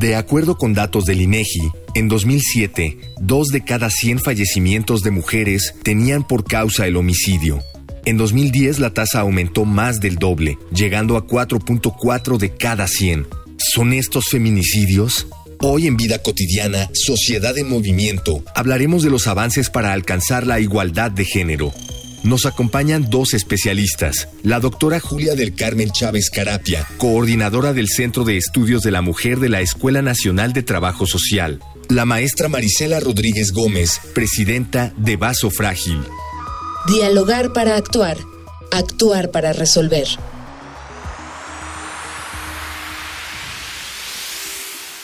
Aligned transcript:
De 0.00 0.16
acuerdo 0.16 0.56
con 0.56 0.72
datos 0.72 1.04
del 1.04 1.20
INEGI, 1.20 1.72
en 1.94 2.08
2007, 2.08 2.96
dos 3.20 3.48
de 3.48 3.62
cada 3.62 3.90
100 3.90 4.20
fallecimientos 4.20 5.02
de 5.02 5.10
mujeres 5.10 5.74
tenían 5.82 6.26
por 6.26 6.44
causa 6.44 6.86
el 6.86 6.96
homicidio. 6.96 7.62
En 8.06 8.16
2010 8.16 8.78
la 8.78 8.94
tasa 8.94 9.20
aumentó 9.20 9.66
más 9.66 10.00
del 10.00 10.16
doble, 10.16 10.56
llegando 10.74 11.18
a 11.18 11.26
4.4 11.26 12.38
de 12.38 12.48
cada 12.48 12.88
100. 12.88 13.26
¿Son 13.58 13.92
estos 13.92 14.30
feminicidios? 14.30 15.26
Hoy 15.60 15.86
en 15.86 15.98
Vida 15.98 16.22
Cotidiana, 16.22 16.88
Sociedad 16.94 17.58
en 17.58 17.68
Movimiento, 17.68 18.42
hablaremos 18.54 19.02
de 19.02 19.10
los 19.10 19.26
avances 19.26 19.68
para 19.68 19.92
alcanzar 19.92 20.46
la 20.46 20.60
igualdad 20.60 21.10
de 21.10 21.26
género. 21.26 21.74
Nos 22.22 22.44
acompañan 22.44 23.08
dos 23.08 23.32
especialistas, 23.32 24.28
la 24.42 24.60
doctora 24.60 25.00
Julia 25.00 25.34
del 25.34 25.54
Carmen 25.54 25.90
Chávez 25.90 26.28
Carapia, 26.28 26.86
coordinadora 26.98 27.72
del 27.72 27.88
Centro 27.88 28.24
de 28.24 28.36
Estudios 28.36 28.82
de 28.82 28.90
la 28.90 29.00
Mujer 29.00 29.40
de 29.40 29.48
la 29.48 29.60
Escuela 29.62 30.02
Nacional 30.02 30.52
de 30.52 30.62
Trabajo 30.62 31.06
Social, 31.06 31.60
la 31.88 32.04
maestra 32.04 32.48
Marisela 32.48 33.00
Rodríguez 33.00 33.52
Gómez, 33.52 34.00
presidenta 34.14 34.92
de 34.98 35.16
Vaso 35.16 35.50
Frágil. 35.50 36.00
Dialogar 36.88 37.54
para 37.54 37.76
actuar, 37.76 38.18
actuar 38.70 39.30
para 39.30 39.54
resolver. 39.54 40.06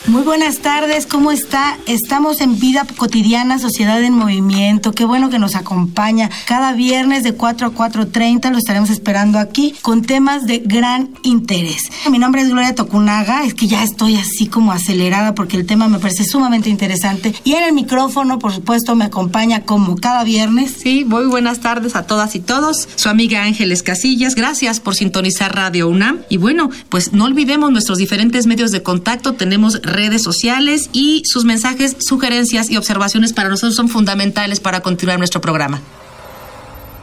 Muy 0.07 0.21
buenas 0.21 0.59
tardes, 0.59 1.05
¿cómo 1.05 1.33
está? 1.33 1.77
Estamos 1.85 2.39
en 2.39 2.57
Vida 2.57 2.87
Cotidiana, 2.95 3.59
Sociedad 3.59 4.01
en 4.01 4.13
Movimiento. 4.13 4.93
Qué 4.93 5.03
bueno 5.03 5.29
que 5.29 5.37
nos 5.37 5.53
acompaña. 5.55 6.29
Cada 6.45 6.71
viernes 6.71 7.23
de 7.23 7.33
4 7.33 7.67
a 7.67 7.71
4.30 7.73 8.49
lo 8.49 8.57
estaremos 8.57 8.89
esperando 8.89 9.37
aquí 9.37 9.75
con 9.81 10.03
temas 10.03 10.45
de 10.45 10.59
gran 10.59 11.09
interés. 11.23 11.89
Mi 12.09 12.19
nombre 12.19 12.41
es 12.41 12.47
Gloria 12.47 12.73
Tocunaga, 12.73 13.43
es 13.43 13.53
que 13.53 13.67
ya 13.67 13.83
estoy 13.83 14.15
así 14.15 14.47
como 14.47 14.71
acelerada 14.71 15.35
porque 15.35 15.57
el 15.57 15.65
tema 15.65 15.89
me 15.89 15.99
parece 15.99 16.23
sumamente 16.23 16.69
interesante. 16.69 17.35
Y 17.43 17.55
en 17.55 17.65
el 17.65 17.73
micrófono, 17.73 18.39
por 18.39 18.53
supuesto, 18.53 18.95
me 18.95 19.03
acompaña 19.03 19.63
como 19.63 19.97
cada 19.97 20.23
viernes. 20.23 20.73
Sí, 20.81 21.03
muy 21.03 21.25
buenas 21.25 21.59
tardes 21.59 21.97
a 21.97 22.03
todas 22.03 22.33
y 22.35 22.39
todos. 22.39 22.87
Su 22.95 23.09
amiga 23.09 23.43
Ángeles 23.43 23.83
Casillas, 23.83 24.35
gracias 24.35 24.79
por 24.79 24.95
sintonizar 24.95 25.53
Radio 25.53 25.89
UNAM. 25.89 26.19
Y 26.29 26.37
bueno, 26.37 26.69
pues 26.87 27.11
no 27.11 27.25
olvidemos 27.25 27.73
nuestros 27.73 27.97
diferentes 27.97 28.47
medios 28.47 28.71
de 28.71 28.81
contacto. 28.81 29.33
Tenemos 29.33 29.81
redes 29.97 30.23
sociales 30.23 30.89
y 30.93 31.23
sus 31.25 31.43
mensajes, 31.43 31.97
sugerencias 31.99 32.69
y 32.69 32.77
observaciones 32.77 33.33
para 33.33 33.49
nosotros 33.49 33.75
son 33.75 33.89
fundamentales 33.89 34.59
para 34.61 34.79
continuar 34.79 35.17
nuestro 35.17 35.41
programa. 35.41 35.81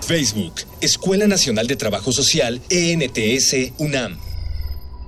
Facebook, 0.00 0.54
Escuela 0.80 1.26
Nacional 1.26 1.66
de 1.66 1.76
Trabajo 1.76 2.12
Social, 2.12 2.60
ENTS, 2.70 3.72
UNAM. 3.78 4.18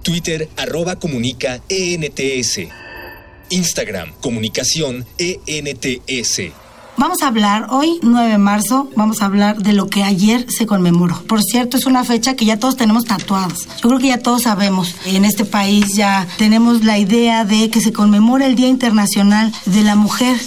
Twitter, 0.02 0.48
arroba 0.56 0.96
comunica, 0.98 1.60
ENTS. 1.68 2.60
Instagram, 3.50 4.12
comunicación, 4.20 5.06
ENTS. 5.18 6.65
Vamos 6.98 7.20
a 7.20 7.26
hablar 7.26 7.66
hoy, 7.70 8.00
9 8.02 8.30
de 8.30 8.38
marzo, 8.38 8.88
vamos 8.96 9.20
a 9.20 9.26
hablar 9.26 9.58
de 9.58 9.74
lo 9.74 9.88
que 9.88 10.02
ayer 10.02 10.46
se 10.48 10.66
conmemoró. 10.66 11.22
Por 11.28 11.42
cierto, 11.42 11.76
es 11.76 11.84
una 11.84 12.04
fecha 12.04 12.36
que 12.36 12.46
ya 12.46 12.58
todos 12.58 12.76
tenemos 12.76 13.04
tatuados. 13.04 13.68
Yo 13.82 13.88
creo 13.88 13.98
que 13.98 14.08
ya 14.08 14.18
todos 14.18 14.42
sabemos. 14.42 14.94
En 15.04 15.26
este 15.26 15.44
país 15.44 15.94
ya 15.94 16.26
tenemos 16.38 16.84
la 16.84 16.98
idea 16.98 17.44
de 17.44 17.68
que 17.68 17.82
se 17.82 17.92
conmemora 17.92 18.46
el 18.46 18.56
Día 18.56 18.68
Internacional 18.68 19.52
de 19.66 19.82
la 19.82 19.94
Mujer 19.94 20.38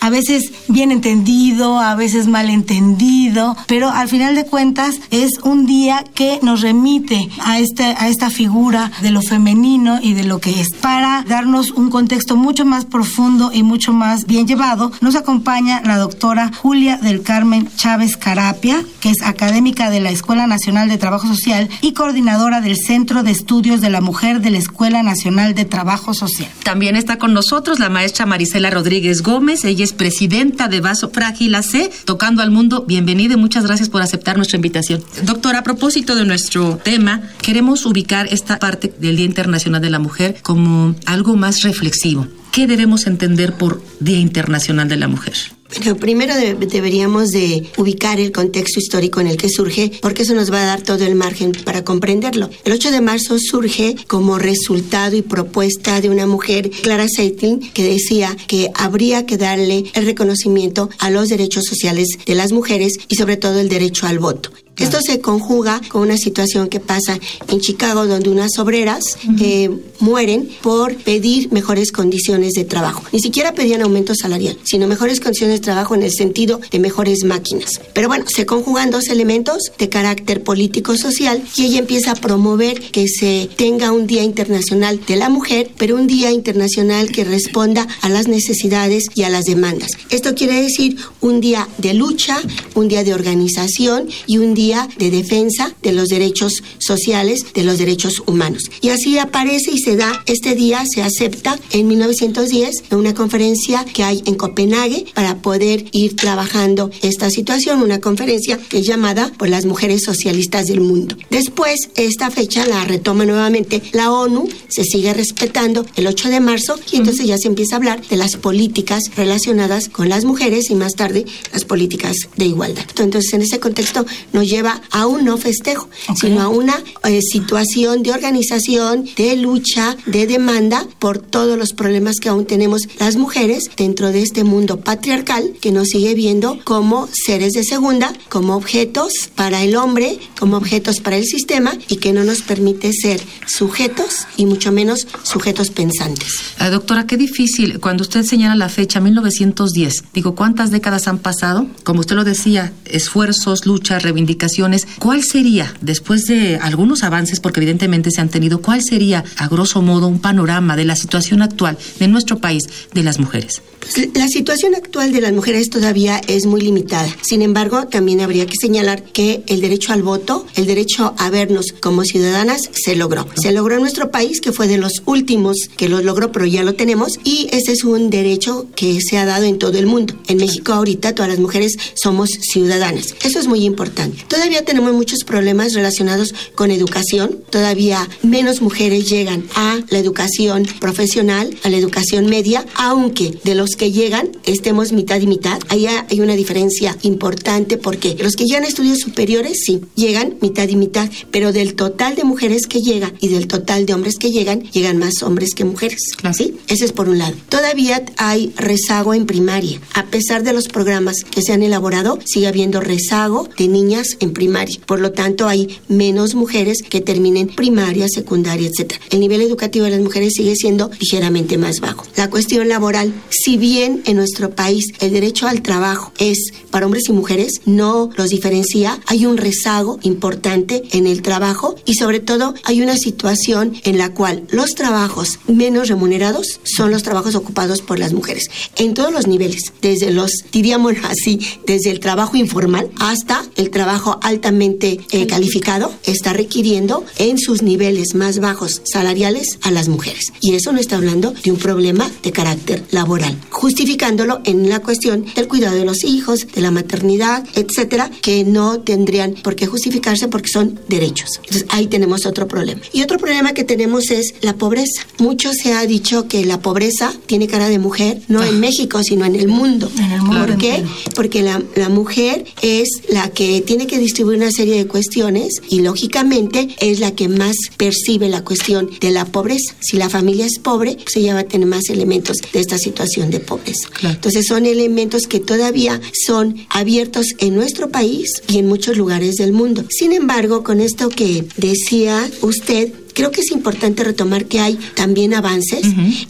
a 0.00 0.10
veces 0.10 0.52
bien 0.68 0.92
entendido, 0.92 1.80
a 1.80 1.94
veces 1.94 2.26
mal 2.26 2.50
entendido, 2.50 3.56
pero 3.66 3.90
al 3.90 4.08
final 4.08 4.34
de 4.34 4.46
cuentas 4.46 4.96
es 5.10 5.38
un 5.42 5.66
día 5.66 6.04
que 6.14 6.38
nos 6.42 6.60
remite 6.60 7.28
a, 7.44 7.58
este, 7.58 7.84
a 7.84 8.08
esta 8.08 8.30
figura 8.30 8.90
de 9.02 9.10
lo 9.10 9.22
femenino 9.22 9.98
y 10.00 10.14
de 10.14 10.24
lo 10.24 10.40
que 10.40 10.60
es. 10.60 10.70
Para 10.80 11.24
darnos 11.26 11.70
un 11.72 11.90
contexto 11.90 12.36
mucho 12.36 12.64
más 12.64 12.84
profundo 12.84 13.50
y 13.52 13.62
mucho 13.62 13.92
más 13.92 14.26
bien 14.26 14.46
llevado, 14.46 14.92
nos 15.00 15.16
acompaña 15.16 15.82
la 15.84 15.97
doctora 15.98 16.50
Julia 16.54 16.98
del 16.98 17.22
Carmen 17.22 17.68
Chávez 17.76 18.16
Carapia, 18.16 18.84
que 19.00 19.10
es 19.10 19.22
académica 19.22 19.90
de 19.90 20.00
la 20.00 20.10
Escuela 20.10 20.46
Nacional 20.46 20.88
de 20.88 20.98
Trabajo 20.98 21.26
Social 21.26 21.68
y 21.80 21.92
coordinadora 21.92 22.60
del 22.60 22.76
Centro 22.76 23.22
de 23.22 23.32
Estudios 23.32 23.80
de 23.80 23.90
la 23.90 24.00
Mujer 24.00 24.40
de 24.40 24.50
la 24.50 24.58
Escuela 24.58 25.02
Nacional 25.02 25.54
de 25.54 25.64
Trabajo 25.64 26.14
Social. 26.14 26.48
También 26.62 26.96
está 26.96 27.18
con 27.18 27.34
nosotros 27.34 27.78
la 27.78 27.88
maestra 27.88 28.26
Marisela 28.26 28.70
Rodríguez 28.70 29.22
Gómez, 29.22 29.64
ella 29.64 29.84
presidenta 29.96 30.68
de 30.68 30.80
Vaso 30.80 31.10
Frágil 31.10 31.54
AC, 31.54 31.90
Tocando 32.04 32.42
al 32.42 32.50
Mundo. 32.50 32.84
Bienvenida 32.86 33.34
y 33.34 33.36
muchas 33.36 33.64
gracias 33.64 33.88
por 33.88 34.02
aceptar 34.02 34.36
nuestra 34.36 34.56
invitación. 34.56 35.02
Doctora, 35.22 35.60
a 35.60 35.62
propósito 35.62 36.14
de 36.14 36.24
nuestro 36.24 36.76
tema, 36.76 37.22
queremos 37.42 37.86
ubicar 37.86 38.26
esta 38.30 38.58
parte 38.58 38.92
del 38.98 39.16
Día 39.16 39.26
Internacional 39.26 39.80
de 39.80 39.90
la 39.90 39.98
Mujer 39.98 40.36
como 40.42 40.94
algo 41.06 41.36
más 41.36 41.62
reflexivo. 41.62 42.26
¿Qué 42.52 42.66
debemos 42.66 43.06
entender 43.06 43.54
por 43.54 43.82
Día 44.00 44.18
Internacional 44.18 44.88
de 44.88 44.96
la 44.96 45.08
Mujer? 45.08 45.34
Bueno, 45.76 45.96
primero 45.96 46.34
deberíamos 46.34 47.28
de 47.30 47.66
ubicar 47.76 48.18
el 48.20 48.32
contexto 48.32 48.80
histórico 48.80 49.20
en 49.20 49.26
el 49.26 49.36
que 49.36 49.48
surge, 49.50 49.92
porque 50.00 50.22
eso 50.22 50.34
nos 50.34 50.50
va 50.50 50.62
a 50.62 50.66
dar 50.66 50.82
todo 50.82 51.04
el 51.04 51.14
margen 51.14 51.52
para 51.52 51.84
comprenderlo. 51.84 52.48
El 52.64 52.72
8 52.72 52.90
de 52.90 53.00
marzo 53.00 53.38
surge 53.38 53.94
como 54.06 54.38
resultado 54.38 55.14
y 55.14 55.22
propuesta 55.22 56.00
de 56.00 56.08
una 56.08 56.26
mujer, 56.26 56.70
Clara 56.70 57.06
Seitlin, 57.08 57.60
que 57.72 57.84
decía 57.84 58.36
que 58.46 58.70
habría 58.74 59.26
que 59.26 59.36
darle 59.36 59.84
el 59.94 60.06
reconocimiento 60.06 60.88
a 60.98 61.10
los 61.10 61.28
derechos 61.28 61.64
sociales 61.64 62.08
de 62.24 62.34
las 62.34 62.52
mujeres 62.52 62.94
y 63.08 63.16
sobre 63.16 63.36
todo 63.36 63.60
el 63.60 63.68
derecho 63.68 64.06
al 64.06 64.18
voto. 64.18 64.50
Esto 64.78 64.98
se 65.04 65.20
conjuga 65.20 65.80
con 65.88 66.02
una 66.02 66.16
situación 66.16 66.68
que 66.68 66.80
pasa 66.80 67.18
en 67.48 67.60
Chicago, 67.60 68.06
donde 68.06 68.30
unas 68.30 68.58
obreras 68.58 69.04
eh, 69.40 69.70
mueren 69.98 70.48
por 70.62 70.94
pedir 70.96 71.52
mejores 71.52 71.90
condiciones 71.90 72.52
de 72.52 72.64
trabajo. 72.64 73.02
Ni 73.12 73.20
siquiera 73.20 73.52
pedían 73.52 73.82
aumento 73.82 74.14
salarial, 74.14 74.56
sino 74.64 74.86
mejores 74.86 75.20
condiciones 75.20 75.60
de 75.60 75.64
trabajo 75.64 75.94
en 75.94 76.02
el 76.02 76.12
sentido 76.12 76.60
de 76.70 76.78
mejores 76.78 77.24
máquinas. 77.24 77.80
Pero 77.92 78.08
bueno, 78.08 78.24
se 78.28 78.46
conjugan 78.46 78.90
dos 78.90 79.08
elementos 79.08 79.58
de 79.78 79.88
carácter 79.88 80.42
político-social 80.42 81.42
y 81.56 81.66
ella 81.66 81.78
empieza 81.78 82.12
a 82.12 82.14
promover 82.14 82.80
que 82.90 83.08
se 83.08 83.48
tenga 83.56 83.92
un 83.92 84.06
Día 84.06 84.22
Internacional 84.22 85.00
de 85.06 85.16
la 85.16 85.28
Mujer, 85.28 85.70
pero 85.76 85.96
un 85.96 86.06
Día 86.06 86.30
Internacional 86.30 87.10
que 87.10 87.24
responda 87.24 87.86
a 88.00 88.08
las 88.08 88.28
necesidades 88.28 89.06
y 89.14 89.24
a 89.24 89.28
las 89.28 89.44
demandas. 89.44 89.90
Esto 90.10 90.34
quiere 90.34 90.62
decir 90.62 90.96
un 91.20 91.40
día 91.40 91.68
de 91.78 91.94
lucha, 91.94 92.38
un 92.74 92.88
día 92.88 93.04
de 93.04 93.14
organización 93.14 94.08
y 94.26 94.38
un 94.38 94.54
día 94.54 94.67
de 94.98 95.10
Defensa 95.10 95.74
de 95.82 95.92
los 95.92 96.08
Derechos 96.08 96.62
Sociales, 96.78 97.46
de 97.54 97.64
los 97.64 97.78
Derechos 97.78 98.22
Humanos. 98.26 98.64
Y 98.82 98.90
así 98.90 99.18
aparece 99.18 99.70
y 99.70 99.78
se 99.78 99.96
da, 99.96 100.22
este 100.26 100.54
día 100.54 100.84
se 100.86 101.02
acepta 101.02 101.58
en 101.70 101.88
1910 101.88 102.84
en 102.90 102.98
una 102.98 103.14
conferencia 103.14 103.84
que 103.84 104.04
hay 104.04 104.22
en 104.26 104.34
Copenhague 104.34 105.06
para 105.14 105.38
poder 105.38 105.86
ir 105.92 106.16
trabajando 106.16 106.90
esta 107.02 107.30
situación, 107.30 107.82
una 107.82 108.00
conferencia 108.00 108.58
que 108.68 108.78
es 108.78 108.86
llamada 108.86 109.32
por 109.38 109.48
las 109.48 109.64
mujeres 109.64 110.02
socialistas 110.04 110.66
del 110.66 110.80
mundo. 110.80 111.16
Después, 111.30 111.88
esta 111.96 112.30
fecha 112.30 112.66
la 112.66 112.84
retoma 112.84 113.24
nuevamente 113.24 113.82
la 113.92 114.12
ONU, 114.12 114.48
se 114.68 114.84
sigue 114.84 115.14
respetando 115.14 115.86
el 115.96 116.06
8 116.06 116.28
de 116.28 116.40
marzo 116.40 116.78
y 116.92 116.96
entonces 116.96 117.26
ya 117.26 117.38
se 117.38 117.48
empieza 117.48 117.76
a 117.76 117.78
hablar 117.78 118.06
de 118.06 118.16
las 118.16 118.36
políticas 118.36 119.04
relacionadas 119.16 119.88
con 119.88 120.08
las 120.08 120.24
mujeres 120.24 120.70
y 120.70 120.74
más 120.74 120.94
tarde 120.94 121.24
las 121.52 121.64
políticas 121.64 122.16
de 122.36 122.46
igualdad. 122.46 122.84
Entonces, 122.98 123.32
en 123.32 123.42
ese 123.42 123.60
contexto 123.60 124.04
nos 124.32 124.48
lleva 124.48 124.57
lleva 124.58 124.80
a 124.90 125.06
un 125.06 125.24
no 125.24 125.36
festejo, 125.36 125.88
sino 126.20 126.40
a 126.42 126.48
una 126.48 126.76
eh, 127.04 127.20
situación 127.22 128.02
de 128.02 128.10
organización, 128.10 129.08
de 129.16 129.36
lucha, 129.36 129.96
de 130.06 130.26
demanda 130.26 130.84
por 130.98 131.18
todos 131.18 131.56
los 131.56 131.72
problemas 131.74 132.16
que 132.16 132.28
aún 132.28 132.44
tenemos 132.44 132.82
las 132.98 133.14
mujeres 133.14 133.70
dentro 133.76 134.10
de 134.10 134.20
este 134.20 134.42
mundo 134.42 134.80
patriarcal 134.80 135.52
que 135.60 135.70
nos 135.70 135.88
sigue 135.88 136.14
viendo 136.14 136.58
como 136.64 137.08
seres 137.12 137.52
de 137.52 137.62
segunda, 137.62 138.12
como 138.28 138.56
objetos 138.56 139.12
para 139.36 139.62
el 139.62 139.76
hombre, 139.76 140.18
como 140.40 140.56
objetos 140.56 140.98
para 140.98 141.18
el 141.18 141.24
sistema 141.24 141.78
y 141.88 141.96
que 141.98 142.12
no 142.12 142.24
nos 142.24 142.42
permite 142.42 142.92
ser 142.92 143.20
sujetos 143.46 144.26
y 144.36 144.46
mucho 144.46 144.72
menos 144.72 145.06
sujetos 145.22 145.70
pensantes. 145.70 146.30
Ah, 146.58 146.70
doctora, 146.70 147.06
qué 147.06 147.16
difícil 147.16 147.78
cuando 147.78 148.02
usted 148.02 148.24
señala 148.24 148.56
la 148.56 148.68
fecha 148.68 148.98
1910. 148.98 150.04
Digo, 150.12 150.34
¿cuántas 150.34 150.72
décadas 150.72 151.06
han 151.06 151.18
pasado? 151.18 151.68
Como 151.84 152.00
usted 152.00 152.16
lo 152.16 152.24
decía, 152.24 152.72
esfuerzos, 152.86 153.64
luchas, 153.64 154.02
reivindicaciones 154.02 154.47
recomendaciones, 154.48 154.86
¿cuál 154.98 155.22
sería, 155.22 155.74
después 155.80 156.24
de 156.24 156.56
algunos 156.56 157.02
avances, 157.02 157.40
porque 157.40 157.60
evidentemente 157.60 158.10
se 158.10 158.20
han 158.20 158.28
tenido, 158.28 158.60
cuál 158.60 158.82
sería, 158.82 159.24
a 159.36 159.48
grosso 159.48 159.82
modo, 159.82 160.08
un 160.08 160.20
panorama 160.20 160.76
de 160.76 160.84
la 160.84 160.96
situación 160.96 161.42
actual 161.42 161.76
de 161.98 162.08
nuestro 162.08 162.38
país 162.38 162.64
de 162.94 163.02
las 163.02 163.18
mujeres? 163.18 163.62
Pues 163.80 164.08
la 164.14 164.28
situación 164.28 164.74
actual 164.74 165.12
de 165.12 165.20
las 165.20 165.32
mujeres 165.32 165.70
todavía 165.70 166.20
es 166.26 166.46
muy 166.46 166.60
limitada. 166.60 167.08
Sin 167.22 167.42
embargo, 167.42 167.86
también 167.86 168.20
habría 168.20 168.44
que 168.44 168.56
señalar 168.60 169.02
que 169.02 169.42
el 169.46 169.60
derecho 169.60 169.92
al 169.92 170.02
voto, 170.02 170.46
el 170.56 170.66
derecho 170.66 171.14
a 171.16 171.30
vernos 171.30 171.66
como 171.80 172.02
ciudadanas, 172.04 172.62
se 172.72 172.96
logró. 172.96 173.26
Se 173.40 173.52
logró 173.52 173.76
en 173.76 173.82
nuestro 173.82 174.10
país, 174.10 174.40
que 174.40 174.52
fue 174.52 174.66
de 174.66 174.78
los 174.78 175.02
últimos 175.04 175.56
que 175.76 175.88
lo 175.88 176.02
logró, 176.02 176.32
pero 176.32 176.44
ya 176.44 176.64
lo 176.64 176.74
tenemos, 176.74 177.18
y 177.24 177.48
ese 177.52 177.72
es 177.72 177.84
un 177.84 178.10
derecho 178.10 178.66
que 178.74 178.98
se 179.00 179.18
ha 179.18 179.24
dado 179.24 179.44
en 179.44 179.58
todo 179.58 179.78
el 179.78 179.86
mundo. 179.86 180.14
En 180.26 180.38
México 180.38 180.72
ahorita 180.72 181.14
todas 181.14 181.30
las 181.30 181.38
mujeres 181.38 181.78
somos 181.94 182.30
ciudadanas. 182.30 183.14
Eso 183.22 183.38
es 183.38 183.46
muy 183.46 183.64
importante. 183.64 184.24
Todavía 184.28 184.62
tenemos 184.62 184.92
muchos 184.92 185.24
problemas 185.24 185.72
relacionados 185.72 186.34
con 186.54 186.70
educación. 186.70 187.42
Todavía 187.50 188.06
menos 188.22 188.60
mujeres 188.60 189.08
llegan 189.08 189.44
a 189.54 189.80
la 189.88 189.98
educación 189.98 190.66
profesional, 190.80 191.56
a 191.64 191.70
la 191.70 191.78
educación 191.78 192.26
media, 192.26 192.66
aunque 192.74 193.38
de 193.42 193.54
los 193.54 193.70
que 193.70 193.90
llegan 193.90 194.30
estemos 194.44 194.92
mitad 194.92 195.20
y 195.20 195.26
mitad. 195.26 195.58
Ahí 195.68 195.86
hay 195.86 196.20
una 196.20 196.36
diferencia 196.36 196.96
importante 197.02 197.78
porque 197.78 198.16
los 198.20 198.36
que 198.36 198.44
llegan 198.44 198.64
a 198.64 198.68
estudios 198.68 198.98
superiores, 198.98 199.60
sí, 199.64 199.80
llegan 199.94 200.36
mitad 200.42 200.68
y 200.68 200.76
mitad, 200.76 201.08
pero 201.30 201.52
del 201.52 201.74
total 201.74 202.14
de 202.14 202.24
mujeres 202.24 202.66
que 202.66 202.80
llegan 202.80 203.14
y 203.20 203.28
del 203.28 203.46
total 203.46 203.86
de 203.86 203.94
hombres 203.94 204.18
que 204.18 204.30
llegan, 204.30 204.62
llegan 204.72 204.98
más 204.98 205.22
hombres 205.22 205.54
que 205.54 205.64
mujeres. 205.64 206.00
¿Sí? 206.36 206.58
Ese 206.68 206.84
es 206.84 206.92
por 206.92 207.08
un 207.08 207.18
lado. 207.18 207.34
Todavía 207.48 208.04
hay 208.18 208.52
rezago 208.56 209.14
en 209.14 209.24
primaria. 209.24 209.80
A 209.94 210.06
pesar 210.06 210.42
de 210.42 210.52
los 210.52 210.68
programas 210.68 211.24
que 211.24 211.40
se 211.40 211.52
han 211.52 211.62
elaborado, 211.62 212.18
sigue 212.26 212.46
habiendo 212.46 212.80
rezago 212.80 213.48
de 213.56 213.68
niñas 213.68 214.17
en 214.20 214.32
primaria. 214.32 214.78
Por 214.86 215.00
lo 215.00 215.12
tanto, 215.12 215.48
hay 215.48 215.78
menos 215.88 216.34
mujeres 216.34 216.82
que 216.82 217.00
terminen 217.00 217.48
primaria, 217.48 218.08
secundaria, 218.08 218.68
etc. 218.68 218.94
El 219.10 219.20
nivel 219.20 219.40
educativo 219.42 219.84
de 219.84 219.92
las 219.92 220.00
mujeres 220.00 220.34
sigue 220.34 220.56
siendo 220.56 220.90
ligeramente 220.98 221.58
más 221.58 221.80
bajo. 221.80 222.04
La 222.16 222.30
cuestión 222.30 222.68
laboral, 222.68 223.12
si 223.30 223.56
bien 223.56 224.02
en 224.06 224.16
nuestro 224.16 224.50
país 224.50 224.86
el 225.00 225.12
derecho 225.12 225.46
al 225.46 225.62
trabajo 225.62 226.12
es 226.18 226.52
para 226.70 226.86
hombres 226.86 227.08
y 227.08 227.12
mujeres, 227.12 227.60
no 227.64 228.10
los 228.16 228.30
diferencia, 228.30 229.00
hay 229.06 229.26
un 229.26 229.36
rezago 229.36 229.98
importante 230.02 230.82
en 230.92 231.06
el 231.06 231.22
trabajo 231.22 231.76
y 231.84 231.94
sobre 231.94 232.20
todo 232.20 232.54
hay 232.64 232.82
una 232.82 232.96
situación 232.96 233.74
en 233.84 233.98
la 233.98 234.14
cual 234.14 234.44
los 234.50 234.74
trabajos 234.74 235.38
menos 235.46 235.88
remunerados 235.88 236.60
son 236.64 236.90
los 236.90 237.02
trabajos 237.02 237.34
ocupados 237.34 237.82
por 237.82 237.98
las 237.98 238.12
mujeres 238.12 238.48
en 238.76 238.94
todos 238.94 239.12
los 239.12 239.26
niveles, 239.26 239.72
desde 239.80 240.10
los, 240.10 240.32
diríamos 240.52 240.94
así, 241.04 241.40
desde 241.66 241.90
el 241.90 242.00
trabajo 242.00 242.36
informal 242.36 242.90
hasta 242.98 243.44
el 243.56 243.70
trabajo 243.70 244.07
altamente 244.22 245.00
eh, 245.10 245.26
calificado, 245.26 245.92
está 246.04 246.32
requiriendo 246.32 247.04
en 247.18 247.38
sus 247.38 247.62
niveles 247.62 248.14
más 248.14 248.38
bajos 248.38 248.82
salariales 248.84 249.58
a 249.62 249.70
las 249.70 249.88
mujeres. 249.88 250.32
Y 250.40 250.54
eso 250.54 250.72
no 250.72 250.80
está 250.80 250.96
hablando 250.96 251.32
de 251.32 251.50
un 251.50 251.58
problema 251.58 252.10
de 252.22 252.32
carácter 252.32 252.84
laboral, 252.90 253.36
justificándolo 253.50 254.40
en 254.44 254.68
la 254.68 254.80
cuestión 254.80 255.26
del 255.34 255.48
cuidado 255.48 255.76
de 255.76 255.84
los 255.84 256.04
hijos, 256.04 256.46
de 256.54 256.60
la 256.60 256.70
maternidad, 256.70 257.44
etcétera, 257.54 258.10
que 258.22 258.44
no 258.44 258.80
tendrían 258.80 259.34
por 259.34 259.56
qué 259.56 259.66
justificarse 259.66 260.28
porque 260.28 260.48
son 260.48 260.80
derechos. 260.88 261.28
Entonces 261.42 261.66
ahí 261.70 261.86
tenemos 261.86 262.26
otro 262.26 262.48
problema. 262.48 262.80
Y 262.92 263.02
otro 263.02 263.18
problema 263.18 263.52
que 263.52 263.64
tenemos 263.64 264.10
es 264.10 264.34
la 264.40 264.54
pobreza. 264.54 265.06
Mucho 265.18 265.52
se 265.52 265.72
ha 265.72 265.86
dicho 265.86 266.28
que 266.28 266.44
la 266.44 266.60
pobreza 266.60 267.12
tiene 267.26 267.46
cara 267.46 267.68
de 267.68 267.78
mujer, 267.78 268.20
no 268.28 268.42
en 268.42 268.60
México, 268.60 269.02
sino 269.02 269.24
en 269.24 269.36
el 269.36 269.48
mundo. 269.48 269.90
En 269.98 270.12
el 270.12 270.22
mundo 270.22 270.46
¿Por 270.46 270.58
qué? 270.58 270.84
Porque 271.14 271.42
la, 271.42 271.62
la 271.74 271.88
mujer 271.88 272.44
es 272.62 272.88
la 273.08 273.30
que 273.30 273.62
tiene 273.62 273.86
que 273.86 273.97
distribuir 273.98 274.38
una 274.38 274.50
serie 274.50 274.76
de 274.76 274.86
cuestiones 274.86 275.54
y 275.68 275.80
lógicamente 275.80 276.68
es 276.80 277.00
la 277.00 277.14
que 277.14 277.28
más 277.28 277.56
percibe 277.76 278.28
la 278.28 278.44
cuestión 278.44 278.90
de 279.00 279.10
la 279.10 279.24
pobreza. 279.24 279.74
Si 279.80 279.96
la 279.96 280.08
familia 280.08 280.46
es 280.46 280.58
pobre, 280.58 280.96
pues 281.02 281.16
ella 281.16 281.34
va 281.34 281.40
a 281.40 281.44
tener 281.44 281.66
más 281.66 281.88
elementos 281.90 282.38
de 282.52 282.60
esta 282.60 282.78
situación 282.78 283.30
de 283.30 283.40
pobreza. 283.40 283.88
Claro. 283.92 284.14
Entonces 284.14 284.46
son 284.46 284.66
elementos 284.66 285.26
que 285.26 285.40
todavía 285.40 286.00
son 286.12 286.56
abiertos 286.70 287.26
en 287.38 287.54
nuestro 287.54 287.90
país 287.90 288.42
y 288.48 288.58
en 288.58 288.66
muchos 288.66 288.96
lugares 288.96 289.36
del 289.36 289.52
mundo. 289.52 289.84
Sin 289.90 290.12
embargo, 290.12 290.62
con 290.62 290.80
esto 290.80 291.08
que 291.08 291.44
decía 291.56 292.28
usted, 292.42 292.92
creo 293.18 293.32
que 293.32 293.40
es 293.40 293.50
importante 293.50 294.04
retomar 294.04 294.44
que 294.44 294.60
hay 294.60 294.78
también 294.94 295.34
avances 295.34 295.82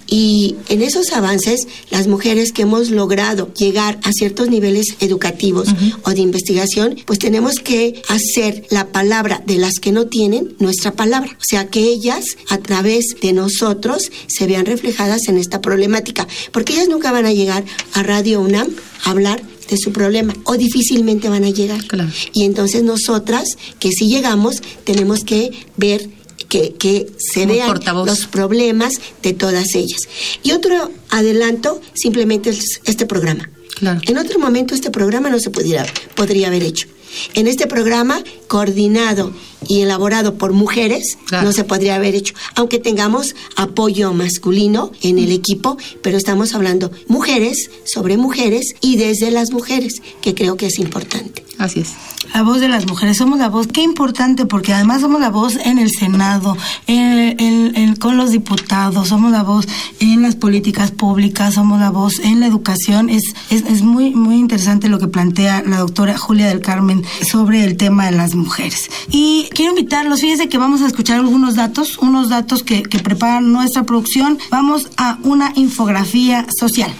y 0.06 0.56
en 0.70 0.80
esos 0.80 1.12
avances 1.12 1.68
las 1.90 2.06
mujeres 2.06 2.50
que 2.50 2.62
hemos 2.62 2.88
logrado 2.88 3.52
llegar 3.52 4.00
a 4.04 4.12
ciertos 4.12 4.48
niveles 4.48 4.96
educativos 5.00 5.68
o 6.04 6.10
de 6.12 6.20
investigación, 6.20 6.96
pues 7.04 7.18
tenemos 7.18 7.56
que 7.56 8.02
hacer 8.08 8.64
la 8.70 8.86
palabra 8.86 9.42
de 9.44 9.58
las 9.58 9.74
que 9.80 9.92
no 9.92 10.06
tienen 10.06 10.54
nuestra 10.60 10.92
palabra. 10.92 11.30
O 11.32 11.44
sea, 11.46 11.68
que 11.68 11.80
ellas 11.80 12.24
a 12.48 12.56
través 12.56 13.04
de 13.20 13.34
nosotros 13.34 14.10
se 14.26 14.46
vean 14.46 14.64
reflejadas 14.64 15.28
en 15.28 15.36
esta 15.36 15.60
problemática, 15.60 16.26
porque 16.52 16.72
ellas 16.72 16.88
nunca 16.88 17.12
van 17.12 17.26
a 17.26 17.34
llegar 17.34 17.66
a 17.92 18.02
Radio 18.02 18.40
UNAM 18.40 18.68
a 19.04 19.10
hablar 19.10 19.42
de 19.68 19.76
su 19.76 19.92
problema 19.92 20.32
o 20.44 20.56
difícilmente 20.56 21.28
van 21.28 21.44
a 21.44 21.50
llegar. 21.50 21.86
Claro. 21.86 22.10
Y 22.32 22.44
entonces 22.44 22.82
nosotras, 22.82 23.58
que 23.78 23.90
si 23.92 24.08
llegamos, 24.08 24.62
tenemos 24.84 25.20
que 25.20 25.50
ver 25.76 26.16
que, 26.48 26.74
que 26.74 27.06
se 27.18 27.40
Como 27.42 27.52
vean 27.54 27.68
portavoz. 27.68 28.06
los 28.06 28.26
problemas 28.26 28.94
de 29.22 29.32
todas 29.32 29.74
ellas. 29.74 30.00
Y 30.42 30.52
otro 30.52 30.90
adelanto, 31.10 31.80
simplemente 31.94 32.50
es 32.50 32.80
este 32.84 33.06
programa. 33.06 33.48
Claro. 33.76 34.00
En 34.06 34.18
otro 34.18 34.38
momento 34.38 34.74
este 34.74 34.90
programa 34.90 35.30
no 35.30 35.38
se 35.38 35.50
pudiera, 35.50 35.86
podría 36.16 36.48
haber 36.48 36.64
hecho. 36.64 36.88
En 37.34 37.46
este 37.46 37.66
programa, 37.66 38.20
coordinado 38.48 39.32
y 39.66 39.80
elaborado 39.82 40.34
por 40.34 40.52
mujeres, 40.52 41.18
Claro. 41.26 41.46
no 41.46 41.52
se 41.52 41.64
podría 41.64 41.96
haber 41.96 42.14
hecho. 42.14 42.34
Aunque 42.54 42.78
tengamos 42.78 43.34
apoyo 43.56 44.12
masculino 44.12 44.90
en 45.02 45.18
el 45.18 45.32
equipo, 45.32 45.76
pero 46.02 46.16
estamos 46.16 46.54
hablando 46.54 46.90
mujeres 47.08 47.70
sobre 47.84 48.16
mujeres 48.16 48.74
y 48.80 48.96
desde 48.96 49.30
las 49.30 49.50
mujeres, 49.52 50.00
que 50.22 50.34
creo 50.34 50.56
que 50.56 50.66
es 50.66 50.78
importante. 50.78 51.44
Así 51.58 51.80
es. 51.80 51.88
La 52.34 52.42
voz 52.42 52.60
de 52.60 52.68
las 52.68 52.86
mujeres, 52.86 53.16
somos 53.16 53.38
la 53.40 53.48
voz, 53.48 53.66
qué 53.66 53.82
importante, 53.82 54.44
porque 54.46 54.72
además 54.72 55.00
somos 55.00 55.20
la 55.20 55.30
voz 55.30 55.56
en 55.56 55.78
el 55.78 55.90
Senado, 55.90 56.56
en- 56.86 57.40
en- 57.40 57.76
en- 57.76 57.96
con 57.96 58.16
los 58.16 58.30
diputados, 58.30 59.08
somos 59.08 59.32
la 59.32 59.42
voz 59.42 59.66
en 59.98 60.22
las 60.22 60.36
políticas 60.36 60.92
públicas, 60.92 61.54
somos 61.54 61.80
la 61.80 61.90
voz 61.90 62.20
en 62.20 62.38
la 62.40 62.46
educación. 62.46 63.08
Es, 63.08 63.22
es, 63.50 63.64
es 63.64 63.82
muy, 63.82 64.10
muy 64.14 64.36
interesante 64.36 64.88
lo 64.88 64.98
que 65.00 65.08
plantea 65.08 65.62
la 65.66 65.78
doctora 65.78 66.16
Julia 66.16 66.46
del 66.48 66.60
Carmen 66.60 66.97
sobre 67.22 67.64
el 67.64 67.76
tema 67.76 68.06
de 68.06 68.12
las 68.12 68.34
mujeres. 68.34 68.90
Y 69.10 69.48
quiero 69.54 69.76
invitarlos, 69.76 70.20
fíjense 70.20 70.48
que 70.48 70.58
vamos 70.58 70.82
a 70.82 70.86
escuchar 70.86 71.18
algunos 71.18 71.54
datos, 71.54 71.98
unos 71.98 72.28
datos 72.28 72.62
que, 72.62 72.82
que 72.82 72.98
prepara 72.98 73.40
nuestra 73.40 73.84
producción. 73.84 74.38
Vamos 74.50 74.90
a 74.96 75.18
una 75.22 75.52
infografía 75.56 76.46
social. 76.58 76.92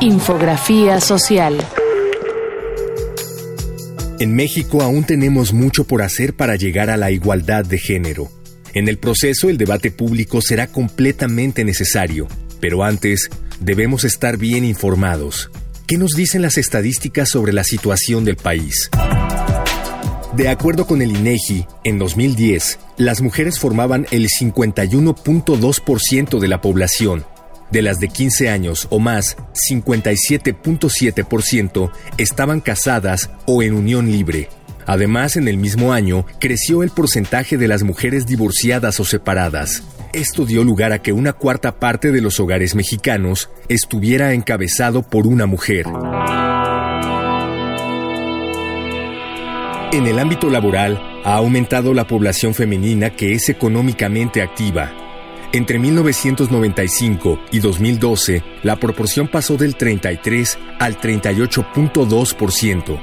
Infografía 0.00 1.00
social. 1.00 1.64
En 4.20 4.34
México 4.34 4.82
aún 4.82 5.04
tenemos 5.04 5.52
mucho 5.52 5.84
por 5.84 6.02
hacer 6.02 6.34
para 6.34 6.56
llegar 6.56 6.88
a 6.88 6.96
la 6.96 7.10
igualdad 7.10 7.64
de 7.64 7.78
género. 7.78 8.30
En 8.72 8.88
el 8.88 8.98
proceso 8.98 9.48
el 9.48 9.58
debate 9.58 9.90
público 9.90 10.40
será 10.40 10.66
completamente 10.66 11.64
necesario, 11.64 12.28
pero 12.60 12.84
antes 12.84 13.28
debemos 13.60 14.04
estar 14.04 14.36
bien 14.36 14.64
informados. 14.64 15.50
¿Qué 15.86 15.98
nos 15.98 16.12
dicen 16.12 16.40
las 16.40 16.56
estadísticas 16.56 17.28
sobre 17.28 17.52
la 17.52 17.62
situación 17.62 18.24
del 18.24 18.36
país? 18.36 18.88
De 20.34 20.48
acuerdo 20.48 20.86
con 20.86 21.02
el 21.02 21.10
INEGI, 21.10 21.66
en 21.84 21.98
2010, 21.98 22.78
las 22.96 23.20
mujeres 23.20 23.58
formaban 23.58 24.06
el 24.10 24.28
51.2% 24.28 26.38
de 26.38 26.48
la 26.48 26.62
población. 26.62 27.26
De 27.70 27.82
las 27.82 28.00
de 28.00 28.08
15 28.08 28.48
años 28.48 28.86
o 28.88 28.98
más, 28.98 29.36
57.7% 29.70 31.90
estaban 32.16 32.62
casadas 32.62 33.28
o 33.44 33.62
en 33.62 33.74
unión 33.74 34.10
libre. 34.10 34.48
Además, 34.86 35.36
en 35.36 35.48
el 35.48 35.58
mismo 35.58 35.92
año, 35.92 36.24
creció 36.40 36.82
el 36.82 36.88
porcentaje 36.88 37.58
de 37.58 37.68
las 37.68 37.82
mujeres 37.82 38.26
divorciadas 38.26 39.00
o 39.00 39.04
separadas. 39.04 39.82
Esto 40.14 40.46
dio 40.46 40.62
lugar 40.62 40.92
a 40.92 41.02
que 41.02 41.12
una 41.12 41.32
cuarta 41.32 41.80
parte 41.80 42.12
de 42.12 42.20
los 42.20 42.38
hogares 42.38 42.76
mexicanos 42.76 43.50
estuviera 43.68 44.32
encabezado 44.32 45.02
por 45.02 45.26
una 45.26 45.46
mujer. 45.46 45.86
En 49.92 50.06
el 50.06 50.20
ámbito 50.20 50.50
laboral, 50.50 51.02
ha 51.24 51.34
aumentado 51.34 51.92
la 51.94 52.06
población 52.06 52.54
femenina 52.54 53.10
que 53.10 53.32
es 53.32 53.48
económicamente 53.48 54.40
activa. 54.40 54.92
Entre 55.52 55.80
1995 55.80 57.40
y 57.50 57.58
2012, 57.58 58.44
la 58.62 58.76
proporción 58.76 59.26
pasó 59.26 59.56
del 59.56 59.74
33 59.74 60.58
al 60.78 61.00
38.2%. 61.00 63.00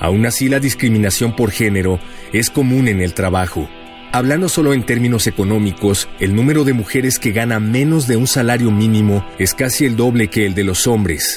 Aún 0.00 0.24
así, 0.24 0.48
la 0.48 0.60
discriminación 0.60 1.36
por 1.36 1.50
género 1.50 2.00
es 2.32 2.48
común 2.48 2.88
en 2.88 3.02
el 3.02 3.12
trabajo. 3.12 3.68
Hablando 4.14 4.48
solo 4.48 4.74
en 4.74 4.86
términos 4.86 5.26
económicos, 5.26 6.08
el 6.20 6.36
número 6.36 6.62
de 6.62 6.72
mujeres 6.72 7.18
que 7.18 7.32
gana 7.32 7.58
menos 7.58 8.06
de 8.06 8.16
un 8.16 8.28
salario 8.28 8.70
mínimo 8.70 9.26
es 9.40 9.54
casi 9.54 9.86
el 9.86 9.96
doble 9.96 10.28
que 10.28 10.46
el 10.46 10.54
de 10.54 10.62
los 10.62 10.86
hombres. 10.86 11.36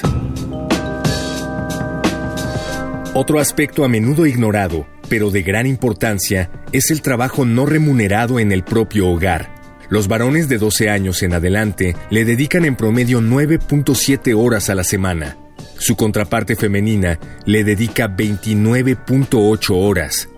Otro 3.14 3.40
aspecto 3.40 3.84
a 3.84 3.88
menudo 3.88 4.26
ignorado, 4.26 4.86
pero 5.08 5.32
de 5.32 5.42
gran 5.42 5.66
importancia, 5.66 6.52
es 6.70 6.92
el 6.92 7.02
trabajo 7.02 7.44
no 7.44 7.66
remunerado 7.66 8.38
en 8.38 8.52
el 8.52 8.62
propio 8.62 9.08
hogar. 9.08 9.52
Los 9.90 10.06
varones 10.06 10.48
de 10.48 10.58
12 10.58 10.88
años 10.88 11.24
en 11.24 11.32
adelante 11.32 11.96
le 12.10 12.24
dedican 12.24 12.64
en 12.64 12.76
promedio 12.76 13.20
9.7 13.20 14.36
horas 14.36 14.70
a 14.70 14.76
la 14.76 14.84
semana. 14.84 15.36
Su 15.78 15.96
contraparte 15.96 16.54
femenina 16.54 17.18
le 17.44 17.64
dedica 17.64 18.06
29.8 18.06 19.70
horas. 19.74 20.28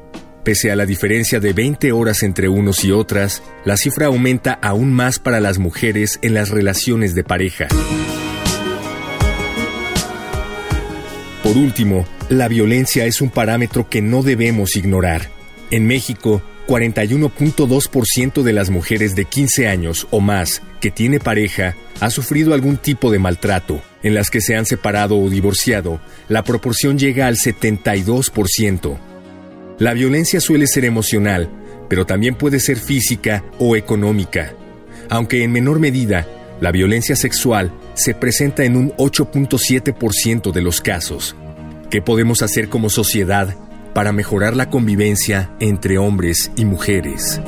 Pese 0.45 0.71
a 0.71 0.77
la 0.77 0.87
diferencia 0.87 1.39
de 1.39 1.53
20 1.53 1.93
horas 1.93 2.23
entre 2.23 2.49
unos 2.49 2.83
y 2.85 2.93
otras, 2.93 3.43
la 3.65 3.77
cifra 3.77 4.07
aumenta 4.07 4.55
aún 4.63 4.91
más 4.91 5.19
para 5.19 5.39
las 5.39 5.59
mujeres 5.59 6.19
en 6.23 6.33
las 6.33 6.49
relaciones 6.49 7.15
de 7.15 7.25
pareja. 7.25 7.69
Por 11.43 11.59
último, 11.59 12.07
la 12.31 12.49
violencia 12.49 13.05
es 13.05 13.21
un 13.21 13.29
parámetro 13.29 13.91
que 13.91 14.01
no 14.01 14.23
debemos 14.23 14.77
ignorar. 14.77 15.29
En 15.71 15.87
México, 15.87 16.41
41.2% 16.67 18.43
de 18.43 18.53
las 18.53 18.71
mujeres 18.71 19.17
de 19.17 19.27
15 19.27 19.69
años 19.69 20.07
o 20.11 20.21
más 20.21 20.63
que 20.81 20.91
tiene 20.91 21.19
pareja 21.19 21.75
ha 22.01 22.09
sufrido 22.09 22.55
algún 22.55 22.79
tipo 22.79 23.11
de 23.11 23.19
maltrato. 23.19 23.83
En 24.03 24.15
las 24.15 24.31
que 24.31 24.41
se 24.41 24.57
han 24.57 24.65
separado 24.65 25.19
o 25.19 25.29
divorciado, 25.29 26.01
la 26.29 26.45
proporción 26.45 26.99
llega 26.99 27.27
al 27.27 27.37
72%. 27.37 29.10
La 29.81 29.95
violencia 29.95 30.43
suele 30.43 30.67
ser 30.67 30.85
emocional, 30.85 31.49
pero 31.89 32.05
también 32.05 32.35
puede 32.35 32.61
ser 32.61 32.77
física 32.77 33.43
o 33.59 33.77
económica. 33.77 34.53
Aunque 35.09 35.43
en 35.43 35.53
menor 35.53 35.81
medida, 35.81 36.27
la 36.61 36.71
violencia 36.71 37.17
sexual 37.17 37.73
se 37.95 38.13
presenta 38.13 38.63
en 38.65 38.77
un 38.77 38.93
8.7% 38.99 40.53
de 40.53 40.61
los 40.61 40.83
casos. 40.83 41.35
¿Qué 41.89 42.03
podemos 42.03 42.43
hacer 42.43 42.69
como 42.69 42.91
sociedad 42.91 43.57
para 43.95 44.13
mejorar 44.13 44.55
la 44.55 44.69
convivencia 44.69 45.51
entre 45.61 45.97
hombres 45.97 46.51
y 46.57 46.67
mujeres? 46.67 47.41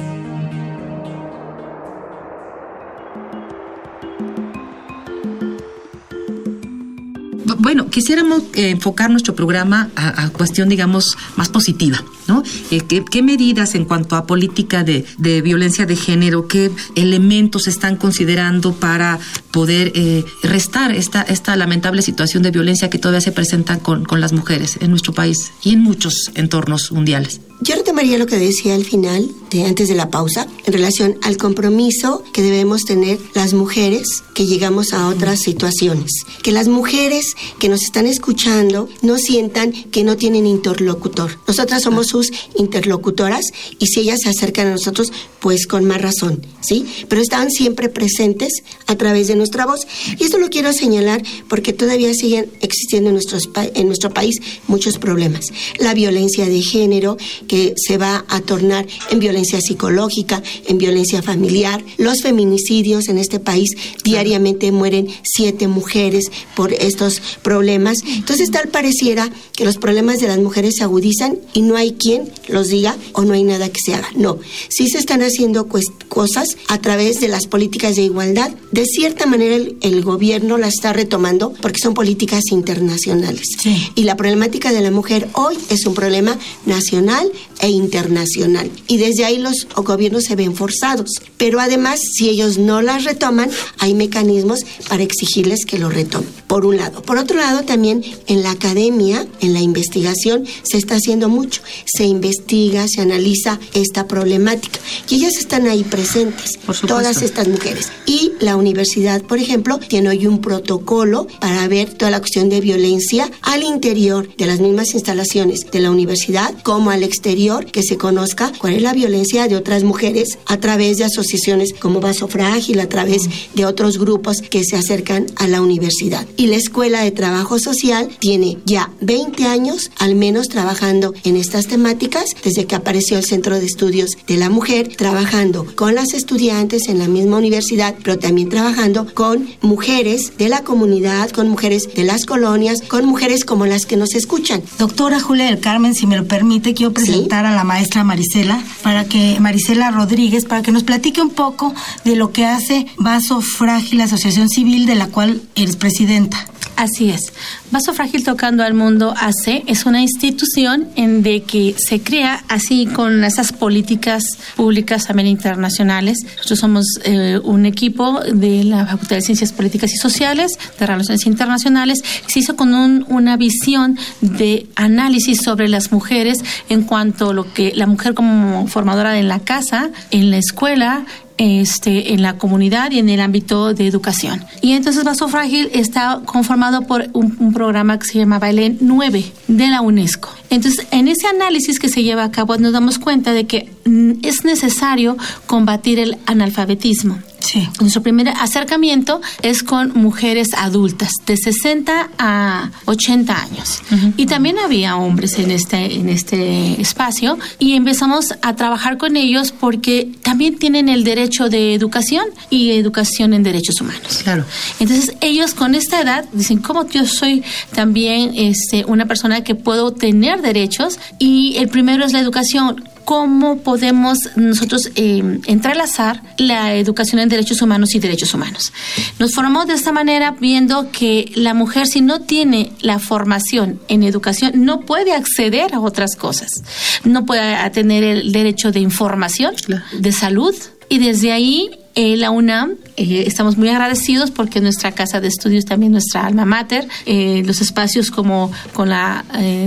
Bueno, 7.58 7.90
quisiéramos 7.90 8.42
eh, 8.54 8.70
enfocar 8.70 9.10
nuestro 9.10 9.34
programa 9.34 9.90
a, 9.96 10.24
a, 10.24 10.30
cuestión, 10.30 10.68
digamos, 10.68 11.16
más 11.36 11.48
positiva, 11.48 12.02
¿no? 12.26 12.42
Eh, 12.70 12.80
¿qué, 12.86 13.04
¿qué, 13.04 13.22
medidas 13.22 13.74
en 13.74 13.84
cuanto 13.84 14.16
a 14.16 14.26
política 14.26 14.84
de, 14.84 15.04
violencia 15.42 15.86
de 15.86 15.96
género, 15.96 16.48
qué 16.48 16.70
elementos 16.94 17.68
están 17.68 17.96
considerando 17.96 18.72
para 18.72 19.18
poder 19.50 19.92
eh, 19.94 20.24
restar 20.42 20.94
esta, 20.94 21.56
lamentable 21.56 22.02
situación 22.02 22.42
de 22.42 22.50
violencia 22.50 22.90
que 22.90 22.98
todavía 22.98 23.20
se 23.20 23.32
presenta 23.32 23.78
con, 23.78 24.06
las 24.12 24.32
mujeres 24.32 24.78
en 24.80 24.90
nuestro 24.90 25.12
país 25.12 25.52
y 25.62 25.72
en 25.72 25.80
muchos 25.80 26.30
entornos 26.34 26.92
mundiales? 26.92 27.40
Yo 27.60 27.76
retomaría 27.76 28.18
lo 28.18 28.26
que 28.26 28.38
decía 28.38 28.74
al 28.74 28.84
final, 28.84 29.30
antes 29.60 29.88
de 29.88 29.94
la 29.94 30.10
pausa, 30.10 30.46
en 30.64 30.72
relación 30.72 31.18
al 31.22 31.36
compromiso 31.36 32.24
que 32.32 32.42
debemos 32.42 32.84
tener 32.84 33.18
las 33.34 33.52
mujeres 33.52 34.22
que 34.34 34.46
llegamos 34.46 34.92
a 34.92 35.08
otras 35.08 35.40
situaciones. 35.40 36.10
Que 36.42 36.52
las 36.52 36.68
mujeres 36.68 37.36
que 37.58 37.68
nos 37.68 37.82
están 37.82 38.06
escuchando 38.06 38.88
no 39.02 39.18
sientan 39.18 39.72
que 39.72 40.04
no 40.04 40.16
tienen 40.16 40.46
interlocutor. 40.46 41.38
Nosotras 41.46 41.82
somos 41.82 42.11
sus 42.12 42.30
interlocutoras 42.56 43.46
y 43.78 43.86
si 43.86 44.00
ellas 44.00 44.20
se 44.22 44.28
acercan 44.28 44.66
a 44.66 44.72
nosotros, 44.72 45.12
pues 45.40 45.66
con 45.66 45.86
más 45.86 46.00
razón, 46.00 46.42
¿sí? 46.60 46.84
Pero 47.08 47.22
están 47.22 47.50
siempre 47.50 47.88
presentes 47.88 48.52
a 48.86 48.96
través 48.96 49.28
de 49.28 49.34
nuestra 49.34 49.64
voz. 49.64 49.80
Y 50.18 50.24
esto 50.24 50.38
lo 50.38 50.50
quiero 50.50 50.72
señalar 50.74 51.22
porque 51.48 51.72
todavía 51.72 52.12
siguen 52.12 52.50
existiendo 52.60 53.08
en, 53.08 53.14
nuestros, 53.14 53.48
en 53.56 53.86
nuestro 53.86 54.10
país 54.10 54.40
muchos 54.68 54.98
problemas. 54.98 55.46
La 55.78 55.94
violencia 55.94 56.46
de 56.46 56.60
género, 56.60 57.16
que 57.48 57.74
se 57.76 57.96
va 57.96 58.24
a 58.28 58.40
tornar 58.40 58.86
en 59.10 59.18
violencia 59.18 59.60
psicológica, 59.60 60.42
en 60.66 60.78
violencia 60.78 61.22
familiar. 61.22 61.82
Los 61.96 62.20
feminicidios 62.22 63.08
en 63.08 63.18
este 63.18 63.40
país 63.40 63.70
diariamente 64.04 64.70
mueren 64.70 65.08
siete 65.24 65.66
mujeres 65.66 66.30
por 66.54 66.72
estos 66.74 67.22
problemas. 67.42 67.98
Entonces 68.06 68.50
tal 68.50 68.68
pareciera 68.68 69.30
que 69.54 69.64
los 69.64 69.78
problemas 69.78 70.20
de 70.20 70.28
las 70.28 70.38
mujeres 70.38 70.74
se 70.76 70.84
agudizan 70.84 71.38
y 71.54 71.62
no 71.62 71.76
hay 71.76 71.92
quien 72.02 72.30
los 72.48 72.68
diga 72.68 72.96
o 73.12 73.22
no 73.22 73.34
hay 73.34 73.44
nada 73.44 73.68
que 73.68 73.80
se 73.84 73.94
haga. 73.94 74.08
No, 74.14 74.38
sí 74.68 74.88
se 74.88 74.98
están 74.98 75.22
haciendo 75.22 75.68
cosas 76.08 76.56
a 76.68 76.78
través 76.78 77.20
de 77.20 77.28
las 77.28 77.46
políticas 77.46 77.96
de 77.96 78.02
igualdad. 78.02 78.50
De 78.72 78.84
cierta 78.86 79.26
manera 79.26 79.56
el, 79.56 79.76
el 79.82 80.02
gobierno 80.02 80.58
las 80.58 80.74
está 80.74 80.92
retomando 80.92 81.52
porque 81.60 81.78
son 81.80 81.94
políticas 81.94 82.42
internacionales. 82.50 83.46
Sí. 83.62 83.90
Y 83.94 84.04
la 84.04 84.16
problemática 84.16 84.72
de 84.72 84.80
la 84.80 84.90
mujer 84.90 85.28
hoy 85.34 85.56
es 85.68 85.86
un 85.86 85.94
problema 85.94 86.38
nacional 86.66 87.30
e 87.60 87.68
internacional. 87.68 88.70
Y 88.88 88.96
desde 88.96 89.24
ahí 89.24 89.38
los 89.38 89.68
gobiernos 89.76 90.24
se 90.24 90.36
ven 90.36 90.54
forzados. 90.54 91.10
Pero 91.36 91.60
además, 91.60 92.00
si 92.14 92.28
ellos 92.28 92.58
no 92.58 92.82
las 92.82 93.04
retoman, 93.04 93.50
hay 93.78 93.94
mecanismos 93.94 94.60
para 94.88 95.02
exigirles 95.02 95.64
que 95.64 95.78
lo 95.78 95.88
retomen, 95.88 96.28
por 96.46 96.66
un 96.66 96.76
lado. 96.76 97.02
Por 97.02 97.18
otro 97.18 97.36
lado, 97.38 97.62
también 97.62 98.02
en 98.26 98.42
la 98.42 98.52
academia, 98.52 99.26
en 99.40 99.52
la 99.52 99.60
investigación, 99.60 100.44
se 100.62 100.78
está 100.78 100.96
haciendo 100.96 101.28
mucho. 101.28 101.62
Se 101.94 102.04
investiga, 102.04 102.86
se 102.88 103.02
analiza 103.02 103.60
esta 103.74 104.08
problemática. 104.08 104.80
Y 105.10 105.16
ellas 105.16 105.36
están 105.36 105.66
ahí 105.66 105.84
presentes, 105.84 106.58
todas 106.86 107.20
estas 107.20 107.48
mujeres. 107.48 107.90
Y 108.06 108.32
la 108.40 108.56
universidad, 108.56 109.20
por 109.22 109.38
ejemplo, 109.38 109.78
tiene 109.78 110.08
hoy 110.08 110.26
un 110.26 110.40
protocolo 110.40 111.26
para 111.38 111.68
ver 111.68 111.92
toda 111.92 112.10
la 112.10 112.20
cuestión 112.20 112.48
de 112.48 112.62
violencia 112.62 113.30
al 113.42 113.62
interior 113.62 114.26
de 114.36 114.46
las 114.46 114.60
mismas 114.60 114.94
instalaciones 114.94 115.70
de 115.70 115.80
la 115.80 115.90
universidad 115.90 116.54
como 116.62 116.90
al 116.90 117.02
exterior, 117.02 117.66
que 117.66 117.82
se 117.82 117.98
conozca 117.98 118.52
cuál 118.58 118.72
es 118.74 118.82
la 118.82 118.94
violencia 118.94 119.46
de 119.46 119.56
otras 119.56 119.84
mujeres 119.84 120.38
a 120.46 120.56
través 120.56 120.96
de 120.96 121.04
asociaciones 121.04 121.74
como 121.74 122.00
Vaso 122.00 122.26
Frágil, 122.26 122.80
a 122.80 122.88
través 122.88 123.28
de 123.54 123.66
otros 123.66 123.98
grupos 123.98 124.38
que 124.40 124.64
se 124.64 124.76
acercan 124.76 125.26
a 125.36 125.46
la 125.46 125.60
universidad. 125.60 126.26
Y 126.38 126.46
la 126.46 126.56
Escuela 126.56 127.02
de 127.02 127.10
Trabajo 127.10 127.58
Social 127.58 128.08
tiene 128.18 128.58
ya 128.64 128.90
20 129.02 129.44
años 129.44 129.90
al 129.98 130.14
menos 130.14 130.48
trabajando 130.48 131.12
en 131.24 131.36
estas 131.36 131.66
temáticas 131.66 131.81
desde 131.82 132.66
que 132.66 132.74
apareció 132.74 133.18
el 133.18 133.24
Centro 133.24 133.58
de 133.58 133.66
Estudios 133.66 134.16
de 134.26 134.36
la 134.36 134.48
Mujer, 134.50 134.88
trabajando 134.96 135.66
con 135.74 135.94
las 135.94 136.14
estudiantes 136.14 136.88
en 136.88 136.98
la 136.98 137.08
misma 137.08 137.38
universidad, 137.38 137.94
pero 138.02 138.18
también 138.18 138.48
trabajando 138.48 139.12
con 139.12 139.48
mujeres 139.60 140.32
de 140.38 140.48
la 140.48 140.62
comunidad, 140.62 141.30
con 141.30 141.48
mujeres 141.48 141.92
de 141.94 142.04
las 142.04 142.24
colonias, 142.24 142.82
con 142.82 143.04
mujeres 143.04 143.44
como 143.44 143.66
las 143.66 143.84
que 143.84 143.96
nos 143.96 144.14
escuchan. 144.14 144.62
Doctora 144.78 145.18
Julia 145.20 145.46
del 145.46 145.60
Carmen, 145.60 145.94
si 145.94 146.06
me 146.06 146.16
lo 146.16 146.26
permite, 146.26 146.72
quiero 146.74 146.92
presentar 146.92 147.44
¿Sí? 147.44 147.52
a 147.52 147.56
la 147.56 147.64
maestra 147.64 148.04
Marisela, 148.04 148.62
para 148.82 149.04
que 149.04 149.38
Marisela 149.40 149.90
Rodríguez, 149.90 150.44
para 150.44 150.62
que 150.62 150.72
nos 150.72 150.84
platique 150.84 151.20
un 151.20 151.30
poco 151.30 151.74
de 152.04 152.16
lo 152.16 152.32
que 152.32 152.46
hace 152.46 152.86
Vaso 152.96 153.40
Frágil, 153.40 154.00
Asociación 154.00 154.48
Civil, 154.48 154.86
de 154.86 154.94
la 154.94 155.08
cual 155.08 155.42
eres 155.56 155.76
presidenta. 155.76 156.46
Así 156.76 157.10
es. 157.10 157.32
Vaso 157.70 157.92
Frágil 157.92 158.24
Tocando 158.24 158.64
al 158.64 158.74
Mundo 158.74 159.14
AC 159.16 159.62
es 159.66 159.86
una 159.86 160.00
institución 160.00 160.88
en 160.96 161.22
de 161.22 161.42
que 161.42 161.74
se 161.78 162.00
crea 162.00 162.44
así 162.48 162.86
con 162.86 163.24
esas 163.24 163.52
políticas 163.52 164.38
públicas 164.56 165.06
también 165.06 165.28
internacionales. 165.28 166.18
Nosotros 166.36 166.58
somos 166.58 166.84
eh, 167.04 167.38
un 167.44 167.66
equipo 167.66 168.20
de 168.20 168.64
la 168.64 168.86
Facultad 168.86 169.16
de 169.16 169.22
Ciencias 169.22 169.52
Políticas 169.52 169.92
y 169.92 169.96
Sociales, 169.96 170.52
de 170.78 170.86
Relaciones 170.86 171.26
Internacionales, 171.26 172.02
se 172.26 172.40
hizo 172.40 172.56
con 172.56 172.74
un, 172.74 173.04
una 173.08 173.36
visión 173.36 173.98
de 174.20 174.66
análisis 174.74 175.42
sobre 175.42 175.68
las 175.68 175.92
mujeres 175.92 176.38
en 176.68 176.82
cuanto 176.82 177.30
a 177.30 177.34
lo 177.34 177.52
que 177.52 177.72
la 177.74 177.86
mujer 177.86 178.14
como 178.14 178.66
formadora 178.66 179.18
en 179.18 179.28
la 179.28 179.40
casa, 179.40 179.90
en 180.10 180.30
la 180.30 180.38
escuela, 180.38 181.04
este, 181.42 182.12
en 182.12 182.22
la 182.22 182.38
comunidad 182.38 182.92
y 182.92 183.00
en 183.00 183.08
el 183.08 183.20
ámbito 183.20 183.74
de 183.74 183.88
educación. 183.88 184.44
Y 184.60 184.72
entonces 184.72 185.02
Vaso 185.02 185.26
Frágil 185.26 185.70
está 185.72 186.20
conformado 186.24 186.82
por 186.82 187.08
un, 187.14 187.52
programa 187.52 187.98
que 187.98 188.06
se 188.06 188.18
llama 188.18 188.38
Bailén 188.38 188.78
9 188.80 189.24
de 189.48 189.66
la 189.66 189.80
UNESCO. 189.80 190.30
Entonces, 190.50 190.86
en 190.92 191.08
ese 191.08 191.26
análisis 191.26 191.80
que 191.80 191.88
se 191.88 192.04
lleva 192.04 192.22
a 192.22 192.30
cabo 192.30 192.56
nos 192.58 192.72
damos 192.72 193.00
cuenta 193.00 193.32
de 193.32 193.46
que 193.46 193.68
mm, 193.84 194.12
es 194.22 194.44
necesario 194.44 195.16
combatir 195.46 195.98
el 195.98 196.16
analfabetismo. 196.26 197.18
Sí. 197.42 197.68
Nuestro 197.80 198.02
primer 198.02 198.28
acercamiento 198.28 199.20
es 199.42 199.62
con 199.62 199.92
mujeres 199.94 200.48
adultas 200.56 201.10
de 201.26 201.36
60 201.36 202.10
a 202.18 202.70
80 202.84 203.42
años. 203.42 203.82
Uh 203.90 203.94
-huh. 203.94 204.12
Y 204.16 204.26
también 204.26 204.58
había 204.58 204.96
hombres 204.96 205.38
en 205.38 205.50
este, 205.50 205.94
en 205.94 206.08
este 206.08 206.80
espacio 206.80 207.38
y 207.58 207.74
empezamos 207.74 208.34
a 208.42 208.54
trabajar 208.56 208.96
con 208.96 209.16
ellos 209.16 209.52
porque 209.52 210.10
también 210.22 210.58
tienen 210.58 210.88
el 210.88 211.04
derecho 211.04 211.48
de 211.48 211.74
educación 211.74 212.24
y 212.50 212.70
educación 212.72 213.34
en 213.34 213.42
derechos 213.42 213.80
humanos. 213.80 214.20
Claro. 214.22 214.44
Entonces 214.78 215.14
ellos 215.20 215.54
con 215.54 215.74
esta 215.74 216.00
edad 216.00 216.24
dicen, 216.32 216.58
¿cómo 216.58 216.88
yo 216.88 217.06
soy 217.06 217.42
también 217.74 218.32
este, 218.36 218.84
una 218.86 219.06
persona 219.06 219.42
que 219.42 219.54
puedo 219.54 219.92
tener 219.92 220.42
derechos? 220.42 220.98
Y 221.18 221.56
el 221.56 221.68
primero 221.68 222.04
es 222.04 222.12
la 222.12 222.20
educación 222.20 222.84
cómo 223.12 223.58
podemos 223.58 224.16
nosotros 224.36 224.90
eh, 224.94 225.40
entrelazar 225.44 226.22
la 226.38 226.74
educación 226.76 227.20
en 227.20 227.28
derechos 227.28 227.60
humanos 227.60 227.94
y 227.94 227.98
derechos 227.98 228.32
humanos. 228.32 228.72
Nos 229.18 229.34
formamos 229.34 229.66
de 229.66 229.74
esta 229.74 229.92
manera 229.92 230.34
viendo 230.40 230.90
que 230.90 231.30
la 231.34 231.52
mujer 231.52 231.86
si 231.86 232.00
no 232.00 232.22
tiene 232.22 232.72
la 232.80 232.98
formación 232.98 233.82
en 233.88 234.02
educación 234.02 234.64
no 234.64 234.80
puede 234.80 235.12
acceder 235.12 235.74
a 235.74 235.80
otras 235.80 236.16
cosas. 236.16 236.62
No 237.04 237.26
puede 237.26 237.68
tener 237.68 238.02
el 238.02 238.32
derecho 238.32 238.72
de 238.72 238.80
información, 238.80 239.54
de 239.92 240.12
salud, 240.12 240.54
y 240.88 240.98
desde 240.98 241.32
ahí 241.32 241.81
eh, 241.94 242.16
la 242.16 242.30
UNAM, 242.30 242.72
eh, 242.96 243.24
estamos 243.26 243.58
muy 243.58 243.68
agradecidos 243.68 244.30
porque 244.30 244.60
nuestra 244.60 244.92
casa 244.92 245.20
de 245.20 245.28
estudios 245.28 245.64
también 245.64 245.92
nuestra 245.92 246.26
alma 246.26 246.44
mater, 246.44 246.88
eh, 247.06 247.42
los 247.44 247.60
espacios 247.60 248.10
como 248.10 248.50
con 248.72 248.88
la 248.88 249.24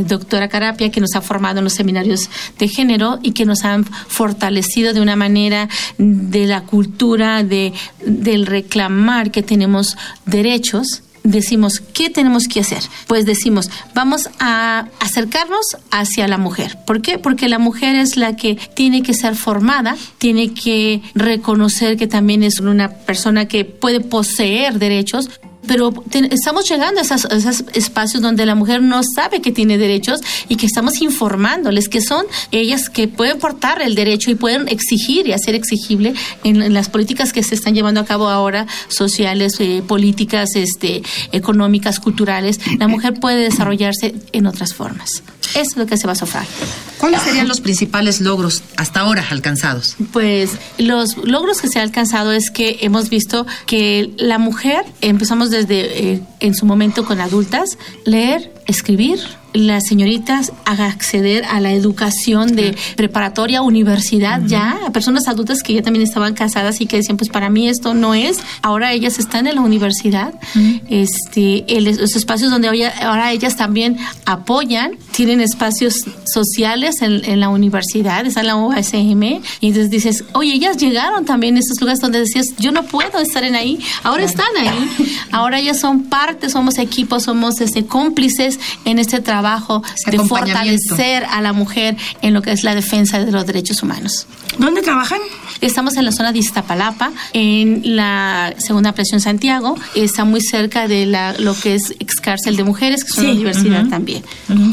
doctora 0.08 0.48
Carapia 0.48 0.92
que 0.92 1.02
nos 1.02 1.16
ha 1.16 1.22
formado 1.22 1.60
en 1.60 1.64
los 1.64 1.74
seminarios 1.74 2.30
de 2.58 2.68
género 2.68 3.20
y 3.22 3.32
que 3.32 3.46
nos 3.46 3.64
han 3.64 3.84
fortalecido 3.86 4.94
de 4.94 5.02
una 5.02 5.16
manera 5.16 5.70
de 5.98 6.46
la 6.46 6.62
cultura 6.62 7.44
de, 7.44 7.74
del 8.06 8.46
reclamar 8.46 9.32
que 9.32 9.44
tenemos 9.44 9.98
derechos 10.26 11.04
decimos, 11.26 11.82
¿qué 11.94 12.10
tenemos 12.10 12.48
que 12.48 12.62
hacer? 12.62 12.84
Pues 13.08 13.26
decimos, 13.26 13.70
vamos 13.94 14.30
a 14.40 14.88
acercarnos 15.00 15.66
hacia 15.92 16.28
la 16.28 16.38
mujer. 16.38 16.78
¿Por 16.86 17.02
qué? 17.02 17.18
Porque 17.18 17.50
la 17.50 17.60
mujer 17.60 17.96
es 17.96 18.16
la 18.16 18.36
que 18.36 18.56
tiene 18.74 19.04
que 19.04 19.14
ser 19.14 19.36
formada, 19.36 19.98
tiene 20.18 20.54
que 20.54 21.02
reconocer 21.14 21.98
que 21.98 22.08
también 22.08 22.44
es 22.44 22.60
una 22.60 22.90
persona 22.90 23.48
que 23.48 23.66
puede 23.66 24.00
poseer 24.00 24.80
derechos, 24.80 25.30
pero 25.68 25.94
estamos 26.32 26.70
llegando 26.70 27.02
a, 27.02 27.04
esos 27.04 27.64
espacios 27.74 28.22
donde 28.22 28.46
la 28.46 28.56
mujer 28.56 28.82
no 28.82 29.02
sabe 29.04 29.42
que 29.42 29.52
tiene 29.52 29.78
derechos 29.78 30.22
y 30.50 30.56
que 30.56 30.66
estamos 30.66 31.02
informándoles 31.02 31.90
que 31.90 32.02
son 32.02 32.26
ellas 32.52 32.90
que 32.90 33.08
pueden 33.08 33.40
portar 33.40 33.82
el 33.82 33.96
derecho 33.96 34.32
y 34.32 34.36
pueden 34.36 34.68
exigir 34.68 35.28
y 35.28 35.34
hacer 35.34 35.56
exigible 35.56 36.14
en, 36.44 36.74
las 36.74 36.90
políticas 36.90 37.34
que 37.34 37.44
se 37.44 37.56
están 37.56 37.76
llevando 37.76 38.00
a 38.02 38.06
cabo 38.06 38.30
ahora, 38.30 38.68
sociales, 38.88 39.60
eh, 39.60 39.84
políticas, 39.86 40.56
este, 40.56 41.04
económicas, 41.32 42.00
culturales. 42.00 42.60
La 42.80 42.88
mujer 42.88 43.14
puede 43.20 43.44
desarrollarse 43.44 44.16
en 44.32 44.48
otras 44.48 44.74
formas. 44.74 45.24
Es 45.54 45.78
lo 45.78 45.86
que 45.86 45.98
se 45.98 46.06
va 46.06 46.14
a 46.14 46.16
sofrar. 46.16 46.46
¿Cuáles 46.98 47.22
serían 47.22 47.48
los 47.48 47.62
principales 47.62 48.20
logros 48.20 48.64
hasta 48.78 49.02
ahora 49.02 49.26
alcanzados? 49.30 49.96
Pues 50.12 50.52
los 50.78 51.18
logros 51.18 51.62
que 51.62 51.68
se 51.70 51.80
han 51.80 51.86
alcanzado 51.86 52.32
es 52.32 52.50
que 52.50 52.80
hemos 52.82 53.10
visto 53.10 53.46
que 53.66 54.12
la 54.18 54.38
mujer, 54.38 54.84
empezamos 55.02 55.52
desde 55.56 56.14
eh, 56.14 56.22
en 56.40 56.56
su 56.56 56.66
momento 56.66 57.06
con 57.06 57.22
adultas, 57.22 57.78
leer, 58.04 58.52
escribir, 58.66 59.20
las 59.56 59.88
señoritas 59.88 60.52
haga 60.66 60.88
acceder 60.88 61.46
a 61.46 61.60
la 61.62 61.72
educación 61.72 62.56
de 62.56 62.76
preparatoria, 62.98 63.62
universidad, 63.62 64.42
ya, 64.46 64.78
a 64.86 64.92
personas 64.92 65.28
adultas 65.28 65.64
que 65.64 65.74
ya 65.74 65.82
también 65.82 66.04
estaban 66.04 66.34
casadas 66.34 66.82
y 66.82 66.86
que 66.86 66.98
decían, 66.98 67.18
pues 67.18 67.30
para 67.30 67.50
mí 67.50 67.70
esto 67.70 67.94
no 67.94 68.14
es, 68.14 68.40
ahora 68.62 68.92
ellas 68.92 69.18
están 69.18 69.48
en 69.48 69.56
la 69.56 69.62
universidad, 69.62 70.34
este, 70.90 71.66
los 71.80 72.16
espacios 72.16 72.52
donde 72.52 72.68
ahora 73.02 73.32
ellas 73.32 73.56
también 73.56 73.98
apoyan, 74.26 74.98
tienen 75.12 75.40
espacios 75.40 76.04
sociales 76.26 77.02
en, 77.02 77.40
la 77.40 77.50
universidad, 77.50 78.26
está 78.26 78.42
en 78.42 78.48
la 78.48 78.56
UASM, 78.58 79.24
y 79.24 79.68
entonces 79.68 79.90
dices, 79.90 80.26
oye, 80.34 80.54
ellas 80.54 80.78
llegaron 80.78 81.26
también 81.26 81.56
a 81.56 81.60
esos 81.60 81.80
lugares 81.80 82.02
donde 82.02 82.20
decías, 82.20 82.48
yo 82.58 82.72
no 82.72 82.84
puedo 82.84 83.20
estar 83.20 83.44
en 83.44 83.56
ahí, 83.56 83.80
ahora 84.04 84.24
están 84.26 84.48
ahí, 84.60 84.90
ahora 85.32 85.60
ellas 85.60 85.80
son 85.80 86.04
parte, 86.04 86.50
somos 86.50 86.78
equipos, 86.78 87.24
somos 87.24 87.62
este, 87.62 87.86
cómplices 87.86 88.55
en 88.86 89.00
este 89.00 89.22
trabajo 89.22 89.84
de 90.06 90.20
fortalecer 90.20 91.26
a 91.26 91.42
la 91.42 91.54
mujer 91.54 91.98
en 92.22 92.34
lo 92.34 92.42
que 92.42 92.52
es 92.52 92.64
la 92.64 92.76
defensa 92.76 93.20
de 93.24 93.32
los 93.32 93.46
derechos 93.46 93.84
humanos. 93.84 94.28
¿Dónde 94.58 94.82
trabajan? 94.82 95.20
Estamos 95.62 95.98
en 95.98 96.06
la 96.06 96.12
zona 96.12 96.32
de 96.32 96.40
Iztapalapa, 96.40 97.12
en 97.34 97.96
la 97.96 98.54
segunda 98.58 98.92
presión 98.94 99.20
Santiago. 99.22 99.76
Está 99.96 100.26
muy 100.26 100.42
cerca 100.42 100.88
de 100.88 101.06
la, 101.06 101.34
lo 101.38 101.56
que 101.56 101.76
es 101.76 101.92
ex 102.00 102.16
cárcel 102.16 102.56
de 102.56 102.64
mujeres, 102.64 103.04
que 103.04 103.12
es 103.12 103.18
una 103.18 103.32
universidad 103.32 103.88
también. 103.88 104.24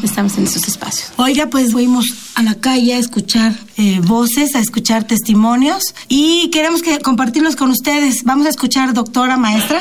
Estamos 0.03 0.37
en 0.39 0.45
esos 0.45 0.67
espacios. 0.69 1.13
Oiga, 1.17 1.47
pues 1.49 1.73
fuimos 1.73 2.07
a 2.35 2.43
la 2.43 2.55
calle 2.55 2.95
a 2.95 2.99
escuchar 2.99 3.55
eh, 3.77 4.01
voces, 4.03 4.55
a 4.55 4.61
escuchar 4.61 5.05
testimonios 5.05 5.95
y 6.09 6.51
queremos 6.51 6.83
que 6.83 6.99
compartirlos 6.99 7.57
con 7.57 7.71
ustedes. 7.71 8.25
Vamos 8.25 8.47
a 8.47 8.51
escuchar, 8.51 8.93
doctora 8.95 9.37
maestra. 9.37 9.81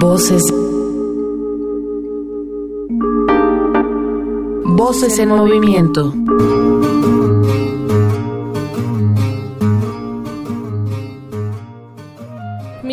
Voces 0.00 0.42
Voces 4.64 5.18
en 5.18 5.28
movimiento. 5.28 6.14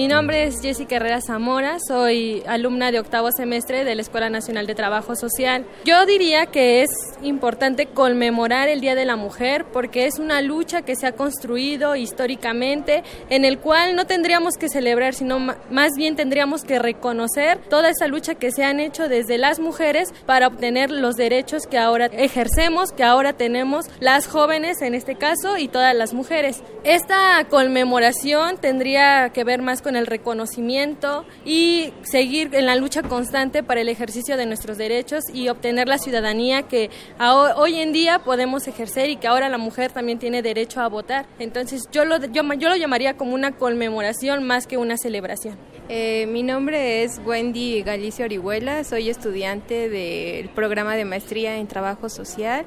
Mi 0.08 0.14
nombre 0.14 0.46
es 0.46 0.62
Jessica 0.62 0.96
Herrera 0.96 1.20
Zamora, 1.20 1.80
soy 1.86 2.42
alumna 2.48 2.94
de 2.94 3.00
octavo 3.02 3.30
semestre 3.34 3.84
de 3.84 3.94
la 3.94 4.02
Escuela 4.02 4.30
Nacional 4.30 4.66
de 4.66 4.74
Trabajo 4.74 5.18
Social. 5.18 5.66
Yo 5.84 6.06
diría 6.06 6.46
que 6.46 6.82
es 6.82 6.90
importante 7.22 7.88
conmemorar 7.88 8.70
el 8.70 8.80
Día 8.80 8.96
de 8.96 9.04
la 9.04 9.18
Mujer 9.18 9.66
porque 9.74 10.06
es 10.06 10.18
una 10.18 10.42
lucha 10.42 10.84
que 10.84 10.96
se 10.96 11.08
ha 11.08 11.12
construido 11.12 11.98
históricamente 11.98 13.04
en 13.30 13.44
el 13.44 13.60
cual 13.60 13.98
no 13.98 14.08
tendríamos 14.08 14.54
que 14.58 14.70
celebrar, 14.70 15.14
sino 15.14 15.40
más 15.40 15.92
bien 15.98 16.16
tendríamos 16.16 16.64
que 16.64 16.80
reconocer 16.80 17.60
toda 17.70 17.90
esa 17.90 18.08
lucha 18.08 18.36
que 18.36 18.52
se 18.52 18.64
han 18.64 18.80
hecho 18.80 19.10
desde 19.10 19.38
las 19.38 19.60
mujeres 19.60 20.14
para 20.26 20.48
obtener 20.48 20.90
los 20.90 21.18
derechos 21.18 21.68
que 21.68 21.78
ahora 21.78 22.06
ejercemos, 22.06 22.94
que 22.94 23.04
ahora 23.04 23.34
tenemos 23.34 23.88
las 24.00 24.26
jóvenes 24.30 24.82
en 24.82 24.96
este 24.96 25.16
caso 25.16 25.58
y 25.58 25.68
todas 25.68 25.94
las 25.94 26.14
mujeres. 26.14 26.64
Esta 26.86 27.46
conmemoración 27.50 28.56
tendría 28.56 29.32
que 29.34 29.44
ver 29.44 29.62
más 29.62 29.82
con 29.82 29.97
el 29.98 30.08
reconocimiento 30.08 31.26
y 31.46 31.94
seguir 32.04 32.54
en 32.54 32.66
la 32.66 32.76
lucha 32.76 33.04
constante 33.04 33.64
para 33.64 33.82
el 33.82 33.90
ejercicio 33.90 34.38
de 34.38 34.46
nuestros 34.46 34.78
derechos 34.78 35.24
y 35.34 35.50
obtener 35.50 35.88
la 35.88 35.98
ciudadanía 35.98 36.64
que 36.64 36.90
hoy 37.20 37.76
en 37.76 37.92
día 37.92 38.20
podemos 38.20 38.68
ejercer 38.68 39.10
y 39.10 39.18
que 39.18 39.28
ahora 39.28 39.50
la 39.50 39.58
mujer 39.58 39.92
también 39.92 40.20
tiene 40.20 40.42
derecho 40.42 40.82
a 40.82 40.88
votar. 40.88 41.26
Entonces 41.40 41.84
yo 41.92 42.06
lo, 42.06 42.18
yo, 42.26 42.44
yo 42.54 42.70
lo 42.70 42.76
llamaría 42.76 43.18
como 43.18 43.34
una 43.34 43.56
conmemoración 43.56 44.44
más 44.44 44.68
que 44.68 44.78
una 44.78 44.98
celebración. 44.98 45.58
Eh, 45.90 46.28
mi 46.28 46.44
nombre 46.44 47.04
es 47.04 47.22
Wendy 47.26 47.82
Galicia 47.82 48.26
Orihuela, 48.26 48.84
soy 48.84 49.10
estudiante 49.10 49.88
del 49.88 50.50
programa 50.50 50.96
de 50.96 51.06
maestría 51.06 51.58
en 51.58 51.68
trabajo 51.68 52.10
social 52.10 52.66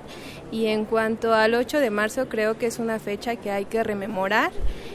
y 0.52 0.66
en 0.66 0.84
cuanto 0.84 1.34
al 1.34 1.54
8 1.54 1.80
de 1.80 1.90
marzo 1.90 2.28
creo 2.28 2.58
que 2.58 2.66
es 2.66 2.78
una 2.78 2.98
fecha 2.98 3.36
que 3.36 3.50
hay 3.50 3.64
que 3.64 3.82
rememorar 3.82 4.50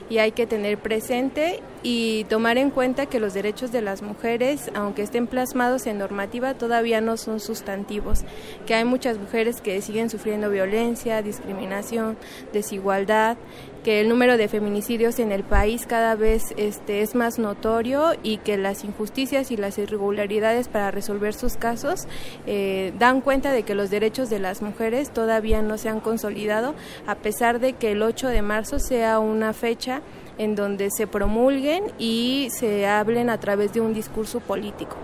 y 0.09 0.17
hay 0.17 0.31
que 0.31 0.45
tener 0.45 0.77
presente 0.77 1.61
y 1.81 2.25
tomar 2.25 2.57
en 2.57 2.71
cuenta 2.71 3.05
que 3.05 3.19
los 3.19 3.33
derechos 3.33 3.71
de 3.71 3.81
las 3.81 4.01
mujeres, 4.01 4.71
aunque 4.73 5.03
estén 5.03 5.27
plasmados 5.27 5.85
en 5.87 5.97
normativa, 5.97 6.53
todavía 6.55 6.99
no 6.99 7.17
son 7.17 7.39
sustantivos, 7.39 8.23
que 8.65 8.75
hay 8.75 8.85
muchas 8.85 9.17
mujeres 9.17 9.61
que 9.61 9.81
siguen 9.81 10.09
sufriendo 10.09 10.49
violencia, 10.49 11.21
discriminación, 11.21 12.17
desigualdad, 12.53 13.37
que 13.85 14.01
el 14.01 14.09
número 14.09 14.35
de 14.37 14.47
feminicidios 14.47 15.19
en 15.19 15.31
el 15.31 15.43
país 15.43 15.85
cada 15.85 16.15
vez 16.15 16.55
este, 16.57 17.03
es 17.03 17.13
más 17.13 17.37
notorio 17.37 18.13
y 18.23 18.37
que 18.37 18.57
las 18.57 18.83
injusticias 18.83 19.51
y 19.51 19.57
las 19.57 19.77
irregularidades 19.77 20.69
para 20.69 20.89
resolver 20.89 21.35
sus 21.35 21.55
casos 21.55 22.07
eh, 22.47 22.93
dan 22.97 23.21
cuenta 23.21 23.51
de 23.51 23.61
que 23.61 23.75
los 23.75 23.91
derechos 23.91 24.31
de 24.31 24.39
las 24.39 24.63
mujeres 24.63 25.11
todavía 25.11 25.61
no 25.61 25.77
se 25.77 25.89
han 25.89 25.99
consolidado, 25.99 26.73
a 27.05 27.13
pesar 27.13 27.59
de 27.59 27.73
que 27.73 27.91
el 27.91 28.01
8 28.01 28.29
de 28.29 28.41
marzo 28.41 28.79
sea 28.79 29.19
una 29.19 29.53
fecha 29.53 30.01
en 30.39 30.55
donde 30.55 30.89
se 30.89 31.05
promulguen 31.05 31.83
y 31.99 32.47
se 32.49 32.87
hablen 32.87 33.29
a 33.29 33.39
través 33.39 33.71
de 33.71 33.81
un 33.81 33.93
discurso 33.93 34.39
político. 34.39 34.97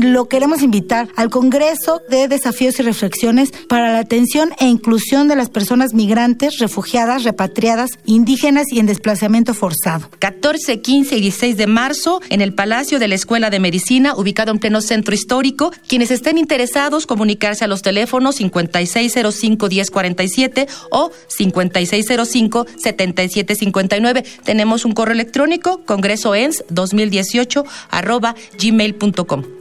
Lo 0.00 0.28
queremos 0.28 0.62
invitar 0.62 1.08
al 1.16 1.30
Congreso 1.30 2.00
de 2.08 2.28
Desafíos 2.28 2.78
y 2.80 2.82
Reflexiones 2.82 3.52
para 3.68 3.92
la 3.92 3.98
Atención 3.98 4.50
e 4.58 4.64
Inclusión 4.66 5.28
de 5.28 5.36
las 5.36 5.50
Personas 5.50 5.92
Migrantes, 5.94 6.58
Refugiadas, 6.58 7.22
Repatriadas, 7.24 7.90
Indígenas 8.06 8.72
y 8.72 8.80
en 8.80 8.86
Desplazamiento 8.86 9.52
Forzado. 9.54 10.08
14, 10.18 10.80
15 10.80 11.16
y 11.16 11.20
16 11.20 11.56
de 11.56 11.66
marzo 11.66 12.22
en 12.30 12.40
el 12.40 12.54
Palacio 12.54 12.98
de 12.98 13.08
la 13.08 13.14
Escuela 13.14 13.50
de 13.50 13.60
Medicina, 13.60 14.14
ubicado 14.16 14.52
en 14.52 14.58
pleno 14.58 14.80
centro 14.80 15.14
histórico. 15.14 15.70
Quienes 15.86 16.10
estén 16.10 16.38
interesados, 16.38 17.06
comunicarse 17.06 17.64
a 17.64 17.68
los 17.68 17.82
teléfonos 17.82 18.40
5605-1047 18.40 20.66
o 20.90 21.10
5605-7759. 21.28 24.24
Tenemos 24.44 24.84
un 24.84 24.92
correo 24.92 25.14
electrónico, 25.14 25.82
congresoens2018 25.84 27.64
arroba 27.90 28.36
gmail.com. 28.58 29.59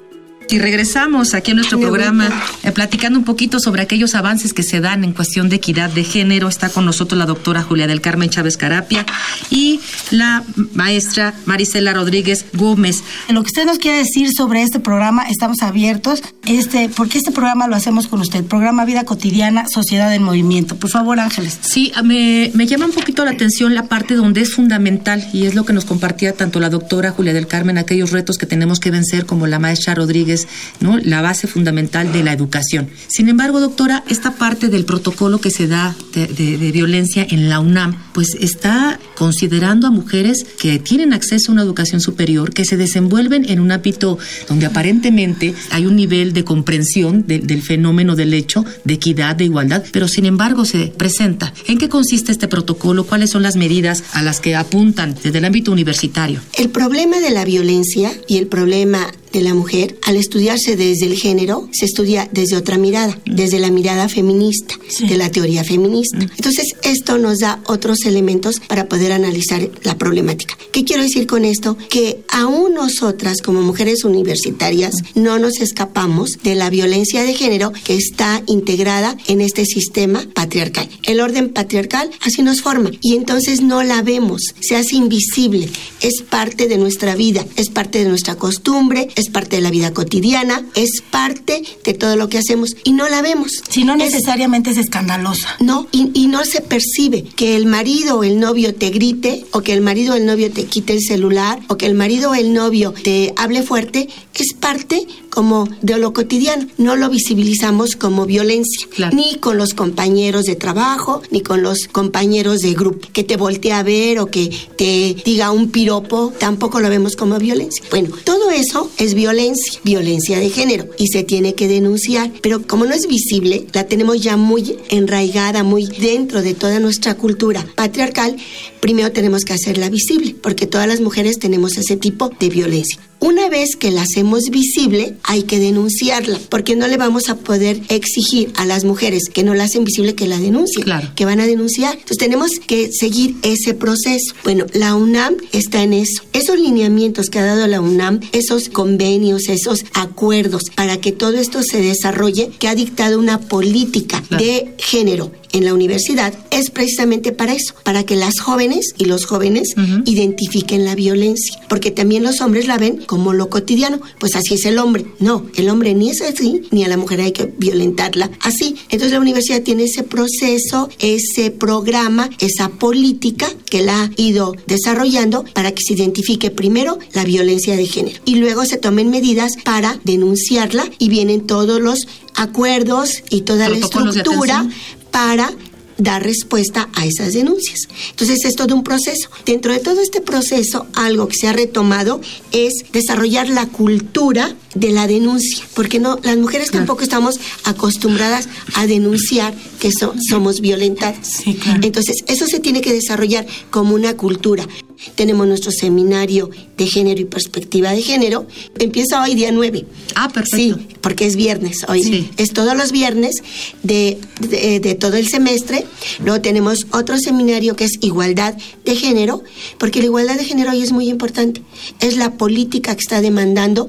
Y 0.51 0.57
regresamos 0.57 1.35
aquí 1.35 1.51
a 1.51 1.53
nuestro 1.53 1.79
programa 1.79 2.27
eh, 2.63 2.71
platicando 2.71 3.19
un 3.19 3.25
poquito 3.25 3.59
sobre 3.59 3.83
aquellos 3.83 4.15
avances 4.15 4.51
que 4.51 4.63
se 4.63 4.79
dan 4.79 5.03
en 5.03 5.13
cuestión 5.13 5.47
de 5.47 5.57
equidad 5.57 5.91
de 5.91 6.03
género. 6.03 6.47
Está 6.47 6.69
con 6.69 6.85
nosotros 6.85 7.19
la 7.19 7.27
doctora 7.27 7.61
Julia 7.61 7.85
del 7.85 8.01
Carmen 8.01 8.31
Chávez 8.31 8.57
Carapia 8.57 9.05
y 9.51 9.79
la 10.09 10.43
maestra 10.73 11.35
Marisela 11.45 11.93
Rodríguez 11.93 12.45
Gómez. 12.53 13.03
Lo 13.29 13.43
que 13.43 13.47
usted 13.47 13.65
nos 13.65 13.77
quiere 13.77 13.99
decir 13.99 14.31
sobre 14.35 14.63
este 14.63 14.79
programa, 14.79 15.27
estamos 15.29 15.61
abiertos, 15.61 16.23
este, 16.47 16.89
porque 16.89 17.19
este 17.19 17.29
programa 17.29 17.67
lo 17.67 17.75
hacemos 17.75 18.07
con 18.07 18.19
usted, 18.19 18.43
programa 18.43 18.85
Vida 18.85 19.03
Cotidiana, 19.03 19.67
Sociedad 19.67 20.11
en 20.15 20.23
Movimiento. 20.23 20.77
Por 20.77 20.89
favor, 20.89 21.19
Ángeles. 21.19 21.59
Sí, 21.61 21.91
me, 22.03 22.49
me 22.55 22.65
llama 22.65 22.87
un 22.87 22.93
poquito 22.93 23.23
la 23.23 23.31
atención 23.31 23.75
la 23.75 23.83
parte 23.83 24.15
donde 24.15 24.41
es 24.41 24.55
fundamental 24.55 25.27
y 25.31 25.45
es 25.45 25.53
lo 25.53 25.63
que 25.63 25.73
nos 25.73 25.85
compartía 25.85 26.33
tanto 26.33 26.59
la 26.59 26.71
doctora 26.71 27.11
Julia 27.11 27.33
del 27.33 27.45
Carmen, 27.45 27.77
aquellos 27.77 28.09
retos 28.09 28.39
que 28.39 28.47
tenemos 28.47 28.79
que 28.79 28.89
vencer 28.89 29.27
como 29.27 29.45
la 29.45 29.59
maestra 29.59 29.93
Rodríguez 29.93 30.38
¿no? 30.79 30.97
La 30.99 31.21
base 31.21 31.47
fundamental 31.47 32.11
de 32.11 32.23
la 32.23 32.33
educación. 32.33 32.89
Sin 33.07 33.29
embargo, 33.29 33.59
doctora, 33.59 34.03
esta 34.07 34.31
parte 34.31 34.69
del 34.69 34.85
protocolo 34.85 35.39
que 35.39 35.51
se 35.51 35.67
da 35.67 35.95
de, 36.13 36.71
violencia 36.71 37.25
en 37.29 37.49
la 37.49 37.59
UNAM, 37.59 37.95
pues 38.13 38.35
está 38.39 38.99
considerando 39.15 39.87
a 39.87 39.91
mujeres 39.91 40.45
que 40.59 40.79
tienen 40.79 41.13
acceso 41.13 41.51
a 41.51 41.53
una 41.53 41.63
educación 41.63 42.01
superior, 42.01 42.53
que 42.53 42.65
se 42.65 42.77
desenvuelven 42.77 43.49
en 43.49 43.59
un 43.59 43.71
ámbito 43.71 44.17
donde 44.47 44.65
aparentemente 44.65 45.53
hay 45.71 45.85
un 45.85 45.95
nivel 45.95 46.33
de 46.33 46.43
comprensión 46.43 47.25
del 47.27 47.61
fenómeno 47.61 48.15
del 48.15 48.33
hecho, 48.33 48.65
de 48.83 48.93
equidad, 48.95 49.35
de 49.35 49.45
igualdad, 49.45 49.83
pero 49.91 50.07
sin 50.07 50.25
embargo 50.25 50.65
se 50.65 50.87
presenta. 50.87 51.53
¿En 51.67 51.77
qué 51.77 51.89
consiste 51.89 52.31
este 52.31 52.47
protocolo? 52.47 53.05
¿Cuáles 53.05 53.29
son 53.29 53.43
las 53.43 53.55
medidas 53.55 54.03
a 54.13 54.21
las 54.21 54.39
que 54.39 54.55
apuntan 54.55 55.15
desde 55.21 55.37
el 55.37 55.45
ámbito 55.45 55.71
universitario? 55.71 56.41
El 56.57 56.69
problema 56.69 57.19
de 57.19 57.31
la 57.31 57.45
violencia 57.45 58.11
y 58.27 58.37
el 58.37 58.47
problema 58.47 59.11
de 59.31 59.41
la 59.41 59.53
mujer, 59.53 59.97
al 60.05 60.15
estudiarse 60.15 60.75
desde 60.75 61.05
el 61.05 61.17
género, 61.17 61.69
se 61.71 61.85
estudia 61.85 62.29
desde 62.31 62.57
otra 62.57 62.77
mirada, 62.77 63.19
desde 63.25 63.59
la 63.59 63.71
mirada 63.71 64.09
feminista, 64.09 64.75
de 65.07 65.17
la 65.17 65.31
teoría 65.31 65.63
feminista. 65.63 66.17
Entonces, 66.19 66.75
esto 66.83 67.17
nos 67.17 67.39
da 67.39 67.61
otros 67.65 68.05
elementos 68.05 68.59
para 68.67 68.87
poder 68.87 69.11
analizar 69.11 69.69
la 69.83 69.97
problemática. 69.97 70.57
¿Qué 70.71 70.83
quiero 70.83 71.03
decir 71.03 71.27
con 71.27 71.45
esto? 71.45 71.77
Que 71.89 72.23
aún 72.27 72.73
nosotras, 72.73 73.41
como 73.41 73.61
mujeres 73.61 74.03
universitarias, 74.03 74.95
no 75.15 75.39
nos 75.39 75.59
escapamos 75.61 76.31
de 76.43 76.55
la 76.55 76.69
violencia 76.69 77.23
de 77.23 77.33
género 77.33 77.71
que 77.83 77.95
está 77.95 78.43
integrada 78.47 79.15
en 79.27 79.41
este 79.41 79.65
sistema 79.65 80.23
patriarcal. 80.33 80.89
El 81.03 81.21
orden 81.21 81.49
patriarcal 81.49 82.09
así 82.21 82.41
nos 82.41 82.61
forma 82.61 82.91
y 83.01 83.15
entonces 83.15 83.61
no 83.61 83.83
la 83.83 84.01
vemos, 84.01 84.41
se 84.59 84.75
hace 84.75 84.95
invisible, 84.95 85.69
es 86.01 86.21
parte 86.21 86.67
de 86.67 86.77
nuestra 86.77 87.15
vida, 87.15 87.45
es 87.55 87.69
parte 87.69 87.99
de 87.99 88.09
nuestra 88.09 88.35
costumbre, 88.35 89.09
es 89.19 89.29
parte 89.29 89.57
de 89.57 89.61
la 89.61 89.71
vida 89.71 89.93
cotidiana, 89.93 90.65
es 90.75 91.01
parte 91.09 91.63
de 91.83 91.93
todo 91.93 92.15
lo 92.15 92.29
que 92.29 92.37
hacemos 92.37 92.75
y 92.83 92.93
no 92.93 93.07
la 93.09 93.21
vemos. 93.21 93.63
Si 93.69 93.83
no 93.83 93.95
necesariamente 93.95 94.71
es, 94.71 94.77
escandalosa. 94.77 95.55
No, 95.59 95.87
y, 95.91 96.11
y, 96.13 96.27
no 96.27 96.45
se 96.45 96.61
percibe 96.61 97.23
que 97.23 97.55
el 97.55 97.65
marido 97.65 98.19
o 98.19 98.23
el 98.23 98.39
novio 98.39 98.73
te 98.73 98.89
grite 98.89 99.45
o 99.51 99.61
que 99.61 99.73
el 99.73 99.81
marido 99.81 100.13
o 100.13 100.17
el 100.17 100.25
novio 100.25 100.51
te 100.51 100.65
quite 100.65 100.93
el 100.93 101.01
celular 101.01 101.59
o 101.67 101.77
que 101.77 101.85
el 101.85 101.95
marido 101.95 102.31
o 102.31 102.35
el 102.35 102.53
novio 102.53 102.93
te 103.03 103.33
hable 103.35 103.63
fuerte, 103.63 104.09
es 104.39 104.53
parte 104.53 105.05
como 105.39 105.69
de 105.81 105.97
lo 105.97 106.11
cotidiano. 106.11 106.67
No 106.77 106.97
lo 106.97 107.09
visibilizamos 107.09 107.95
como 107.95 108.25
violencia, 108.25 108.85
ni 109.13 109.35
con 109.35 109.57
los 109.57 109.73
compañeros 109.73 110.43
de 110.43 110.57
trabajo, 110.57 111.21
ni 111.31 111.39
con 111.39 111.63
los 111.63 111.87
compañeros 111.89 112.59
de 112.59 112.73
grupo. 112.73 113.07
Que 113.13 113.23
te 113.23 113.37
voltee 113.37 113.71
a 113.71 113.81
ver 113.81 114.19
o 114.19 114.25
que 114.25 114.51
te 114.75 115.15
diga 115.23 115.51
un 115.51 115.71
piropo, 115.71 116.33
tampoco 116.37 116.81
lo 116.81 116.89
vemos 116.89 117.15
como 117.15 117.39
violencia. 117.39 117.85
Bueno, 117.89 118.09
todo 118.25 118.51
eso 118.51 118.91
es 118.97 119.13
violencia, 119.13 119.79
violencia 119.85 120.39
de 120.39 120.49
género, 120.49 120.89
y 120.97 121.07
se 121.07 121.23
tiene 121.23 121.55
que 121.55 121.69
denunciar. 121.69 122.33
Pero 122.41 122.67
como 122.67 122.83
no 122.83 122.93
es 122.93 123.07
visible, 123.07 123.65
la 123.71 123.87
tenemos 123.87 124.19
ya 124.21 124.35
muy 124.35 124.75
enraigada, 124.89 125.63
muy 125.63 125.85
dentro 125.85 126.41
de 126.41 126.53
toda 126.53 126.81
nuestra 126.81 127.15
cultura 127.15 127.65
patriarcal, 127.75 128.35
primero 128.81 129.13
tenemos 129.13 129.45
que 129.45 129.53
hacerla 129.53 129.89
visible, 129.89 130.35
porque 130.43 130.67
todas 130.67 130.89
las 130.89 130.99
mujeres 130.99 131.39
tenemos 131.39 131.77
ese 131.77 131.95
tipo 131.95 132.29
de 132.41 132.49
violencia. 132.49 132.99
Una 133.21 133.49
vez 133.49 133.75
que 133.75 133.91
la 133.91 134.03
hacemos 134.03 134.49
visible, 134.49 135.17
hay 135.29 135.43
que 135.43 135.59
denunciarla, 135.59 136.39
porque 136.49 136.75
no 136.75 136.87
le 136.87 136.97
vamos 136.97 137.29
a 137.29 137.35
poder 137.35 137.79
exigir 137.89 138.51
a 138.55 138.65
las 138.65 138.83
mujeres 138.83 139.29
que 139.31 139.43
no 139.43 139.53
la 139.53 139.65
hacen 139.65 139.83
visible 139.83 140.15
que 140.15 140.25
la 140.25 140.39
denuncien, 140.39 140.87
que 141.13 141.23
van 141.23 141.39
a 141.39 141.45
denunciar. 141.45 141.93
Entonces 141.93 142.17
tenemos 142.17 142.53
que 142.65 142.91
seguir 142.91 143.35
ese 143.43 143.75
proceso. 143.75 144.33
Bueno, 144.43 144.65
la 144.73 144.95
UNAM 144.95 145.35
está 145.51 145.83
en 145.83 145.93
eso. 145.93 146.23
Esos 146.33 146.59
lineamientos 146.59 147.29
que 147.29 147.37
ha 147.37 147.45
dado 147.45 147.67
la 147.67 147.79
UNAM, 147.79 148.21
esos 148.31 148.69
convenios, 148.69 149.49
esos 149.49 149.85
acuerdos 149.93 150.63
para 150.73 150.97
que 150.97 151.11
todo 151.11 151.37
esto 151.37 151.61
se 151.61 151.79
desarrolle, 151.79 152.49
que 152.57 152.67
ha 152.67 152.73
dictado 152.73 153.19
una 153.19 153.39
política 153.39 154.23
de 154.31 154.73
género 154.79 155.31
en 155.51 155.65
la 155.65 155.73
universidad 155.73 156.33
es 156.51 156.69
precisamente 156.69 157.31
para 157.31 157.53
eso, 157.53 157.73
para 157.83 158.03
que 158.03 158.15
las 158.15 158.39
jóvenes 158.39 158.93
y 158.97 159.05
los 159.05 159.25
jóvenes 159.25 159.73
identifiquen 160.05 160.85
la 160.85 160.95
violencia, 160.95 161.59
porque 161.67 161.91
también 161.91 162.23
los 162.23 162.41
hombres 162.41 162.67
la 162.67 162.77
ven 162.77 163.03
como 163.05 163.33
lo 163.33 163.49
cotidiano, 163.49 163.99
pues 164.19 164.35
así 164.35 164.55
es 164.55 164.65
el 164.65 164.77
hombre. 164.77 165.05
No, 165.19 165.45
el 165.55 165.69
hombre 165.69 165.93
ni 165.93 166.09
es 166.09 166.21
así, 166.21 166.61
ni 166.71 166.83
a 166.83 166.87
la 166.87 166.97
mujer 166.97 167.21
hay 167.21 167.31
que 167.31 167.51
violentarla 167.57 168.29
así. 168.41 168.75
Entonces 168.89 169.11
la 169.11 169.19
universidad 169.19 169.61
tiene 169.61 169.83
ese 169.83 170.03
proceso, 170.03 170.89
ese 170.99 171.51
programa, 171.51 172.29
esa 172.39 172.69
política 172.69 173.47
que 173.69 173.81
la 173.81 174.03
ha 174.03 174.11
ido 174.17 174.53
desarrollando 174.67 175.43
para 175.53 175.71
que 175.71 175.83
se 175.85 175.93
identifique 175.93 176.51
primero 176.51 176.99
la 177.13 177.23
violencia 177.23 177.75
de 177.75 177.85
género 177.85 178.19
y 178.25 178.35
luego 178.35 178.65
se 178.65 178.77
tomen 178.77 179.09
medidas 179.09 179.53
para 179.63 179.99
denunciarla 180.03 180.85
y 180.97 181.09
vienen 181.09 181.47
todos 181.47 181.81
los 181.81 182.07
acuerdos 182.35 183.23
y 183.29 183.41
toda 183.41 183.69
la 183.69 183.77
estructura 183.77 184.67
para 185.11 185.51
dar 185.99 186.23
respuesta 186.23 186.89
a 186.93 187.05
esas 187.05 187.33
denuncias. 187.33 187.81
Entonces 188.11 188.45
es 188.45 188.55
todo 188.55 188.73
un 188.73 188.83
proceso. 188.83 189.29
Dentro 189.45 189.73
de 189.73 189.79
todo 189.79 190.01
este 190.01 190.21
proceso, 190.21 190.87
algo 190.93 191.27
que 191.27 191.35
se 191.35 191.47
ha 191.47 191.53
retomado 191.53 192.21
es 192.51 192.85
desarrollar 192.91 193.49
la 193.49 193.67
cultura 193.67 194.55
de 194.75 194.91
la 194.91 195.07
denuncia, 195.07 195.65
porque 195.73 195.99
no 195.99 196.19
las 196.23 196.37
mujeres 196.37 196.71
tampoco 196.71 197.03
estamos 197.03 197.39
acostumbradas 197.65 198.47
a 198.75 198.87
denunciar 198.87 199.53
que 199.79 199.91
somos 199.91 200.61
violentadas. 200.61 201.41
Entonces 201.81 202.23
eso 202.27 202.47
se 202.47 202.59
tiene 202.59 202.81
que 202.81 202.93
desarrollar 202.93 203.45
como 203.69 203.93
una 203.93 204.15
cultura. 204.15 204.67
Tenemos 205.15 205.47
nuestro 205.47 205.71
seminario 205.71 206.49
de 206.77 206.87
género 206.87 207.21
y 207.21 207.25
perspectiva 207.25 207.91
de 207.91 208.01
género. 208.01 208.47
Empieza 208.79 209.21
hoy 209.21 209.35
día 209.35 209.51
9. 209.51 209.85
Ah, 210.15 210.29
perfecto. 210.29 210.57
Sí, 210.57 210.95
porque 211.01 211.25
es 211.25 211.35
viernes 211.35 211.85
hoy. 211.87 212.29
Es 212.37 212.51
todos 212.51 212.75
los 212.75 212.91
viernes 212.91 213.43
de, 213.83 214.17
de, 214.39 214.95
todo 214.95 215.17
el 215.17 215.27
semestre. 215.27 215.85
Luego 216.23 216.41
tenemos 216.41 216.87
otro 216.91 217.17
seminario 217.17 217.75
que 217.75 217.85
es 217.85 217.93
igualdad 218.01 218.55
de 218.85 218.95
género, 218.95 219.43
porque 219.77 219.99
la 219.99 220.05
igualdad 220.05 220.37
de 220.37 220.45
género 220.45 220.71
hoy 220.71 220.81
es 220.81 220.91
muy 220.91 221.09
importante. 221.09 221.61
Es 221.99 222.17
la 222.17 222.33
política 222.33 222.95
que 222.95 223.01
está 223.01 223.21
demandando 223.21 223.87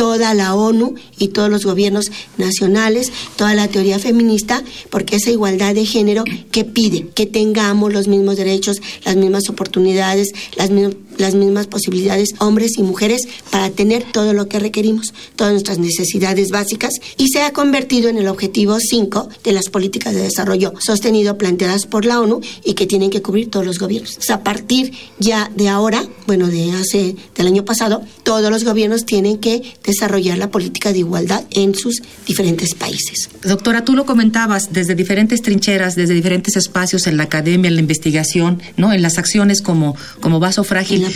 toda 0.00 0.32
la 0.32 0.54
ONU 0.54 0.94
y 1.18 1.28
todos 1.28 1.50
los 1.50 1.66
gobiernos 1.66 2.10
nacionales, 2.38 3.12
toda 3.36 3.52
la 3.52 3.68
teoría 3.68 3.98
feminista, 3.98 4.64
porque 4.88 5.16
esa 5.16 5.30
igualdad 5.30 5.74
de 5.74 5.84
género 5.84 6.24
que 6.50 6.64
pide 6.64 7.08
que 7.08 7.26
tengamos 7.26 7.92
los 7.92 8.08
mismos 8.08 8.38
derechos, 8.38 8.80
las 9.04 9.16
mismas 9.16 9.50
oportunidades, 9.50 10.32
las 10.56 10.70
mismas 10.70 10.94
las 11.20 11.34
mismas 11.34 11.66
posibilidades 11.66 12.34
hombres 12.38 12.78
y 12.78 12.82
mujeres 12.82 13.22
para 13.50 13.70
tener 13.70 14.04
todo 14.10 14.32
lo 14.32 14.48
que 14.48 14.58
requerimos, 14.58 15.12
todas 15.36 15.52
nuestras 15.52 15.78
necesidades 15.78 16.48
básicas 16.50 16.94
y 17.16 17.28
se 17.28 17.42
ha 17.42 17.52
convertido 17.52 18.08
en 18.08 18.18
el 18.18 18.28
objetivo 18.28 18.78
5 18.80 19.28
de 19.44 19.52
las 19.52 19.68
políticas 19.68 20.14
de 20.14 20.22
desarrollo 20.22 20.74
sostenido 20.80 21.38
planteadas 21.38 21.86
por 21.86 22.04
la 22.04 22.20
ONU 22.20 22.40
y 22.64 22.74
que 22.74 22.86
tienen 22.86 23.10
que 23.10 23.22
cubrir 23.22 23.50
todos 23.50 23.66
los 23.66 23.78
gobiernos. 23.78 24.18
A 24.30 24.42
partir 24.42 24.92
ya 25.18 25.50
de 25.54 25.68
ahora, 25.68 26.04
bueno, 26.26 26.48
de 26.48 26.72
hace 26.72 27.16
del 27.36 27.46
año 27.46 27.64
pasado, 27.64 28.02
todos 28.22 28.50
los 28.50 28.64
gobiernos 28.64 29.04
tienen 29.04 29.38
que 29.38 29.62
desarrollar 29.84 30.38
la 30.38 30.50
política 30.50 30.92
de 30.92 31.00
igualdad 31.00 31.44
en 31.50 31.74
sus 31.74 32.02
diferentes 32.26 32.74
países. 32.74 33.28
Doctora, 33.42 33.84
tú 33.84 33.94
lo 33.94 34.06
comentabas 34.06 34.72
desde 34.72 34.94
diferentes 34.94 35.42
trincheras, 35.42 35.96
desde 35.96 36.14
diferentes 36.14 36.56
espacios 36.56 37.06
en 37.06 37.16
la 37.16 37.24
academia, 37.24 37.68
en 37.68 37.74
la 37.74 37.80
investigación, 37.80 38.62
¿no? 38.76 38.92
En 38.92 39.02
las 39.02 39.18
acciones 39.18 39.62
como 39.62 39.96
como 40.20 40.40
vaso 40.40 40.64
frágil 40.64 41.06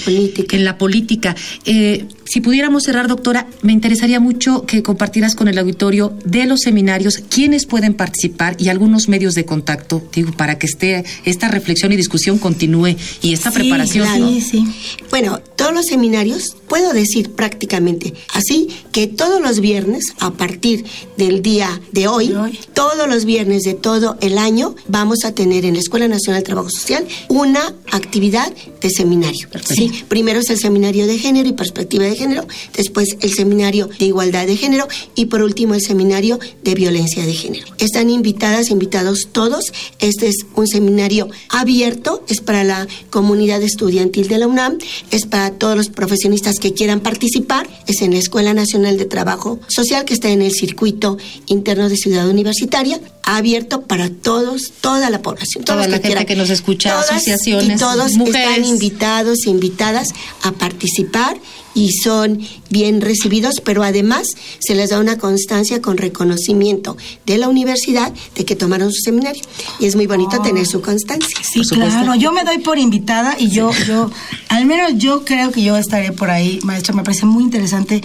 En 0.57 0.64
la 0.64 0.78
política. 0.78 1.35
Eh, 1.64 2.04
si 2.25 2.41
pudiéramos 2.41 2.85
cerrar, 2.85 3.09
doctora, 3.09 3.47
me 3.63 3.73
interesaría 3.73 4.21
mucho 4.21 4.65
que 4.67 4.83
compartieras 4.83 5.35
con 5.35 5.49
el 5.49 5.59
auditorio 5.59 6.17
de 6.25 6.47
los 6.47 6.61
seminarios 6.61 7.19
quiénes 7.29 7.67
pueden 7.67 7.95
participar 7.95 8.57
y 8.59 8.69
algunos 8.69 9.09
medios 9.09 9.35
de 9.35 9.45
contacto, 9.45 10.03
digo, 10.13 10.33
para 10.33 10.59
que 10.59 10.67
esté 10.67 11.05
esta 11.25 11.49
reflexión 11.49 11.93
y 11.93 11.97
discusión 11.97 12.39
continúe 12.39 12.97
y 13.23 13.33
esta 13.33 13.51
preparación. 13.51 14.09
Sí, 14.17 14.41
sí. 14.41 14.65
Bueno, 15.11 15.41
todos 15.57 15.73
los 15.73 15.87
seminarios, 15.87 16.57
puedo 16.69 16.93
decir 16.93 17.33
prácticamente 17.33 18.15
así 18.33 18.69
que 18.93 19.07
todos 19.07 19.41
los 19.41 19.61
viernes, 19.61 20.05
a 20.21 20.33
partir 20.33 20.85
del 21.17 21.43
día 21.43 21.81
de 21.93 22.09
hoy, 22.09 22.35
todos 22.73 23.09
los 23.09 23.25
viernes 23.25 23.63
de 23.63 23.75
todo 23.75 24.17
el 24.21 24.39
año, 24.39 24.75
vamos 24.89 25.25
a 25.25 25.33
tener 25.33 25.65
en 25.65 25.75
la 25.75 25.81
Escuela 25.81 26.09
Nacional 26.09 26.43
de 26.43 26.47
Trabajo 26.47 26.71
Social 26.71 27.07
una 27.29 27.75
actividad 27.91 28.53
de 28.81 28.91
seminario. 28.91 29.49
¿sí? 29.67 29.91
Primero 30.09 30.41
es 30.41 30.51
el 30.51 30.59
seminario 30.59 31.07
de 31.07 31.19
género 31.19 31.49
y 31.49 31.53
perspectiva 31.53 32.05
de 32.05 32.13
de 32.14 32.20
género, 32.20 32.46
después 32.74 33.16
el 33.20 33.33
seminario 33.33 33.88
de 33.98 34.07
igualdad 34.07 34.46
de 34.46 34.57
género 34.57 34.87
y 35.14 35.27
por 35.27 35.42
último 35.42 35.74
el 35.74 35.81
seminario 35.81 36.38
de 36.62 36.74
violencia 36.74 37.24
de 37.24 37.33
género. 37.33 37.66
Están 37.79 38.11
invitadas, 38.11 38.70
invitados 38.70 39.29
todos. 39.33 39.72
Este 39.98 40.29
es 40.29 40.46
un 40.55 40.66
seminario 40.66 41.29
abierto, 41.48 42.24
es 42.29 42.40
para 42.40 42.64
la 42.64 42.87
comunidad 43.11 43.62
estudiantil 43.62 44.29
de 44.29 44.38
la 44.38 44.46
UNAM, 44.46 44.79
es 45.11 45.27
para 45.27 45.50
todos 45.53 45.77
los 45.77 45.88
profesionistas 45.88 46.59
que 46.59 46.72
quieran 46.72 47.00
participar, 47.00 47.68
es 47.87 48.00
en 48.03 48.12
la 48.12 48.18
Escuela 48.18 48.55
Nacional 48.55 48.96
de 48.96 49.05
Trabajo 49.05 49.59
Social 49.68 50.05
que 50.05 50.14
está 50.14 50.29
en 50.29 50.42
el 50.42 50.53
circuito 50.53 51.18
interno 51.46 51.88
de 51.88 51.96
Ciudad 51.96 52.29
Universitaria, 52.29 53.00
abierto 53.22 53.83
para 53.83 54.11
todos, 54.11 54.72
toda 54.81 55.11
la 55.11 55.22
población. 55.22 55.64
Toda 55.64 55.79
la 55.79 55.87
que 55.87 55.92
gente 55.92 56.09
quieran. 56.09 56.27
que 56.27 56.37
nos 56.37 56.50
escucha, 56.50 56.90
Todas 56.90 57.11
asociaciones, 57.11 57.77
y 57.77 57.79
todos 57.79 58.12
mujeres. 58.12 58.59
están 58.59 58.64
invitados 58.64 59.46
e 59.46 59.50
invitadas 59.50 60.09
a 60.42 60.53
participar 60.53 61.37
y 61.75 61.93
son 61.93 62.41
bien 62.71 63.01
recibidos, 63.01 63.61
pero 63.65 63.83
además 63.83 64.29
se 64.61 64.75
les 64.75 64.91
da 64.91 65.01
una 65.01 65.19
constancia 65.19 65.83
con 65.83 65.97
reconocimiento 65.97 66.97
de 67.27 67.39
la 67.39 67.49
universidad 67.49 68.13
de 68.35 68.45
que 68.45 68.57
tomaron 68.57 68.93
su 68.93 69.01
seminario. 69.03 69.43
Y 69.81 69.87
es 69.87 69.97
muy 69.97 70.07
bonito 70.07 70.37
Oh. 70.39 70.43
tener 70.43 70.67
su 70.67 70.81
constancia. 70.81 71.37
Sí, 71.43 71.61
claro. 71.69 72.15
Yo 72.15 72.33
me 72.33 72.45
doy 72.45 72.59
por 72.59 72.79
invitada 72.79 73.37
y 73.39 73.51
yo, 73.51 73.71
yo, 73.87 74.11
al 74.49 74.67
menos 74.67 74.93
yo 74.97 75.25
creo 75.25 75.51
que 75.53 75.63
yo 75.63 75.77
estaré 75.77 76.13
por 76.13 76.31
ahí, 76.31 76.59
maestra. 76.63 76.95
Me 76.95 77.03
parece 77.03 77.27
muy 77.27 77.43
interesante 77.45 78.03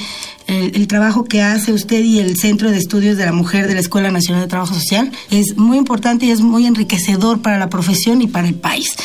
el, 0.48 0.76
el 0.76 0.88
trabajo 0.88 1.24
que 1.24 1.42
hace 1.42 1.72
usted 1.74 2.04
y 2.04 2.20
el 2.20 2.38
Centro 2.38 2.72
de 2.72 2.78
Estudios 2.78 3.18
de 3.18 3.26
la 3.26 3.32
Mujer 3.32 3.68
de 3.68 3.74
la 3.76 3.80
Escuela 3.80 4.12
Nacional 4.12 4.44
de 4.44 4.48
Trabajo 4.48 4.74
Social. 4.74 5.12
Es 5.32 5.58
muy 5.58 5.78
importante 5.78 6.26
y 6.26 6.32
es 6.32 6.42
muy 6.42 6.66
enriquecedor 6.66 7.42
para 7.42 7.58
la 7.60 7.70
profesión 7.70 8.22
y 8.22 8.28
para 8.28 8.48
el 8.48 8.56
país. 8.56 8.96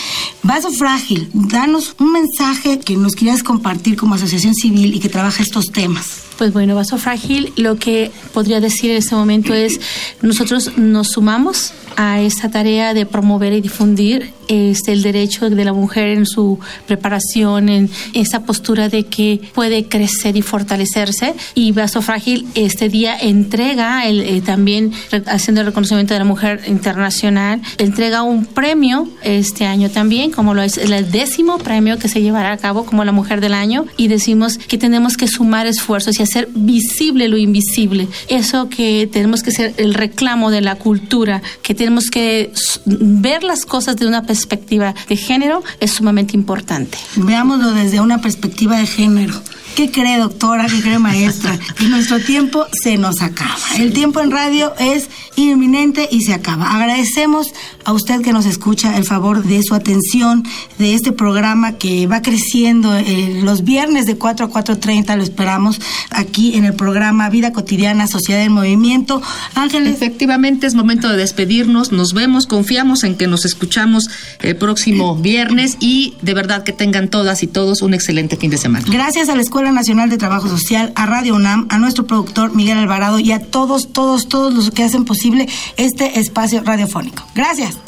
Vaso 0.45 0.71
Frágil, 0.71 1.31
danos 1.33 1.97
un 1.99 2.13
mensaje 2.13 2.79
que 2.79 2.99
nos 2.99 3.15
quieras 3.15 3.43
compartir 3.43 3.97
como 3.97 4.15
asociación 4.15 4.55
civil 4.55 4.95
y 4.95 5.01
que 5.01 5.09
trabaja 5.09 5.43
estos 5.43 5.73
temas. 5.73 6.25
Pues 6.39 6.53
bueno, 6.53 6.75
Vaso 6.75 6.99
Frágil, 6.99 7.53
lo 7.57 7.77
que 7.77 8.11
podría 8.33 8.61
decir 8.61 8.91
en 8.91 8.97
este 8.97 9.15
momento 9.15 9.55
es, 9.55 9.81
nosotros 10.21 10.77
nos 10.77 11.09
sumamos 11.13 11.73
a 11.97 12.21
esta 12.21 12.51
tarea 12.51 12.95
de 12.95 13.07
promover 13.07 13.53
y 13.53 13.61
difundir 13.61 14.33
este, 14.49 14.93
el 14.93 15.03
derecho 15.03 15.49
de 15.49 15.65
la 15.65 15.73
mujer 15.73 16.09
en 16.09 16.27
su 16.27 16.59
preparación, 16.87 17.69
en 17.69 17.91
esa 18.13 18.45
postura 18.45 18.89
de 18.89 19.05
que 19.05 19.41
puede 19.55 19.87
crecer 19.87 20.37
y 20.37 20.43
fortalecerse. 20.43 21.35
Y 21.55 21.73
Vaso 21.73 22.03
Frágil 22.03 22.47
este 22.55 22.89
día 22.89 23.17
entrega, 23.17 24.07
el, 24.07 24.21
eh, 24.21 24.43
también 24.43 24.93
haciendo 25.27 25.61
el 25.61 25.69
reconocimiento 25.69 26.15
de 26.15 26.21
la 26.21 26.25
mujer 26.25 26.63
internacional, 26.67 27.63
entrega 27.79 28.23
un 28.23 28.45
premio 28.45 29.09
este 29.23 29.67
año 29.67 29.91
también, 29.91 30.31
como 30.31 30.55
lo 30.55 30.63
es 30.63 30.79
el 30.79 31.11
décimo 31.11 31.59
premio 31.59 31.99
que 31.99 32.09
se 32.09 32.21
llevará 32.21 32.53
a 32.53 32.57
cabo 32.57 32.85
como 32.85 33.05
la 33.05 33.13
mujer 33.13 33.41
del 33.41 33.55
año. 33.55 33.87
Y 33.97 34.09
decimos 34.09 34.59
que 34.59 34.79
tenemos 34.79 35.17
que 35.17 35.29
sumar 35.29 35.67
esfuerzos 35.67 36.19
y 36.19 36.23
hacer 36.25 36.49
visible 36.55 37.29
lo 37.29 37.37
invisible. 37.37 38.09
Eso 38.29 38.69
que 38.69 39.09
tenemos 39.11 39.43
que 39.43 39.51
ser 39.51 39.75
el 39.77 39.95
reclamo 39.95 40.51
de 40.51 40.61
la 40.61 40.77
cultura, 40.77 41.43
que 41.63 41.75
tenemos 41.75 42.11
que 42.11 42.53
ver 42.85 43.45
las 43.45 43.65
cosas 43.65 43.97
de 43.97 44.07
una 44.07 44.25
perspectiva 44.25 44.95
de 45.09 45.17
género, 45.17 45.63
es 45.81 45.93
sumamente 45.93 46.37
importante. 46.37 46.99
Veámoslo 47.17 47.73
desde 47.73 48.01
una 48.01 48.21
perspectiva 48.21 48.79
de 48.79 48.87
género. 48.87 49.35
¿Qué 49.75 49.91
cree, 49.91 50.19
doctora? 50.19 50.67
¿Qué 50.67 50.81
cree, 50.81 51.01
maestra? 51.01 51.59
Que 51.77 51.89
nuestro 51.89 52.21
tiempo 52.21 52.67
se 52.83 52.97
nos 52.97 53.21
acaba. 53.23 53.57
El 53.77 53.93
tiempo 53.93 54.21
en 54.21 54.31
radio 54.31 54.73
es 54.79 55.09
inminente 55.35 56.09
y 56.11 56.23
se 56.23 56.33
acaba. 56.33 56.77
Agradecemos 56.77 57.49
a 57.85 57.93
usted 57.93 58.23
que 58.23 58.33
nos 58.33 58.47
escucha 58.47 58.97
el 58.97 59.05
favor 59.05 59.43
de 59.43 59.63
su 59.65 59.75
atención, 59.75 60.45
de 60.79 60.95
este 60.95 61.11
programa 61.11 61.73
que 61.73 62.07
va 62.07 62.23
creciendo 62.23 62.97
eh, 62.97 63.41
los 63.43 63.65
viernes 63.65 64.07
de 64.07 64.17
4 64.17 64.47
a 64.47 64.51
4.30. 64.51 65.17
Lo 65.17 65.23
esperamos 65.25 65.81
aquí 66.11 66.55
en 66.55 66.65
el 66.65 66.75
programa 66.75 67.29
Vida 67.29 67.53
Cotidiana, 67.53 68.07
Sociedad 68.07 68.43
en 68.43 68.53
Movimiento. 68.53 69.23
Ángeles. 69.57 69.97
Efectivamente, 69.97 70.69
es 70.69 70.75
momento 70.75 71.09
de 71.09 71.17
despedirnos. 71.17 71.91
Nos 71.91 72.13
vemos, 72.15 72.47
confiamos 72.47 73.03
en 73.03 73.17
que 73.17 73.27
nos 73.27 73.45
escuchamos 73.45 74.09
el 74.41 74.57
próximo 74.57 75.17
viernes 75.17 75.77
y 75.81 76.15
de 76.23 76.35
verdad 76.35 76.63
que 76.63 76.73
tengan 76.73 77.09
todas 77.09 77.43
y 77.43 77.49
todos 77.49 77.83
un 77.83 77.93
excelente 77.93 78.37
fin 78.37 78.51
de 78.51 78.59
semana. 78.59 78.87
Gracias 78.89 79.29
a 79.29 79.35
la 79.35 79.43
Escuela 79.65 79.81
Nacional 79.81 80.11
de 80.11 80.19
Trabajo 80.19 80.47
Social, 80.47 80.93
a 80.95 81.07
Radio 81.07 81.35
UNAM, 81.35 81.69
a 81.71 81.79
nuestro 81.79 82.07
productor 82.07 82.55
Miguel 82.55 82.77
Alvarado 82.77 83.19
y 83.19 83.33
a 83.33 83.39
todos, 83.39 83.95
todos, 83.95 84.29
todos 84.29 84.53
los 84.53 84.71
que 84.71 84.85
hacen 84.85 85.07
posible 85.07 85.49
este 85.79 86.21
espacio 86.21 86.63
radiofónico. 86.63 87.27
Gracias. 87.35 87.79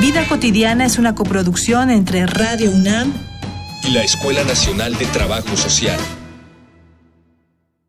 Vida 0.00 0.26
cotidiana 0.26 0.84
es 0.86 0.98
una 0.98 1.14
coproducción 1.14 1.90
entre 1.90 2.26
Radio 2.26 2.72
UNAM 2.72 3.12
y 3.84 3.92
la 3.92 4.02
Escuela 4.02 4.42
Nacional 4.42 4.98
de 4.98 5.06
Trabajo 5.06 5.56
Social. 5.56 6.00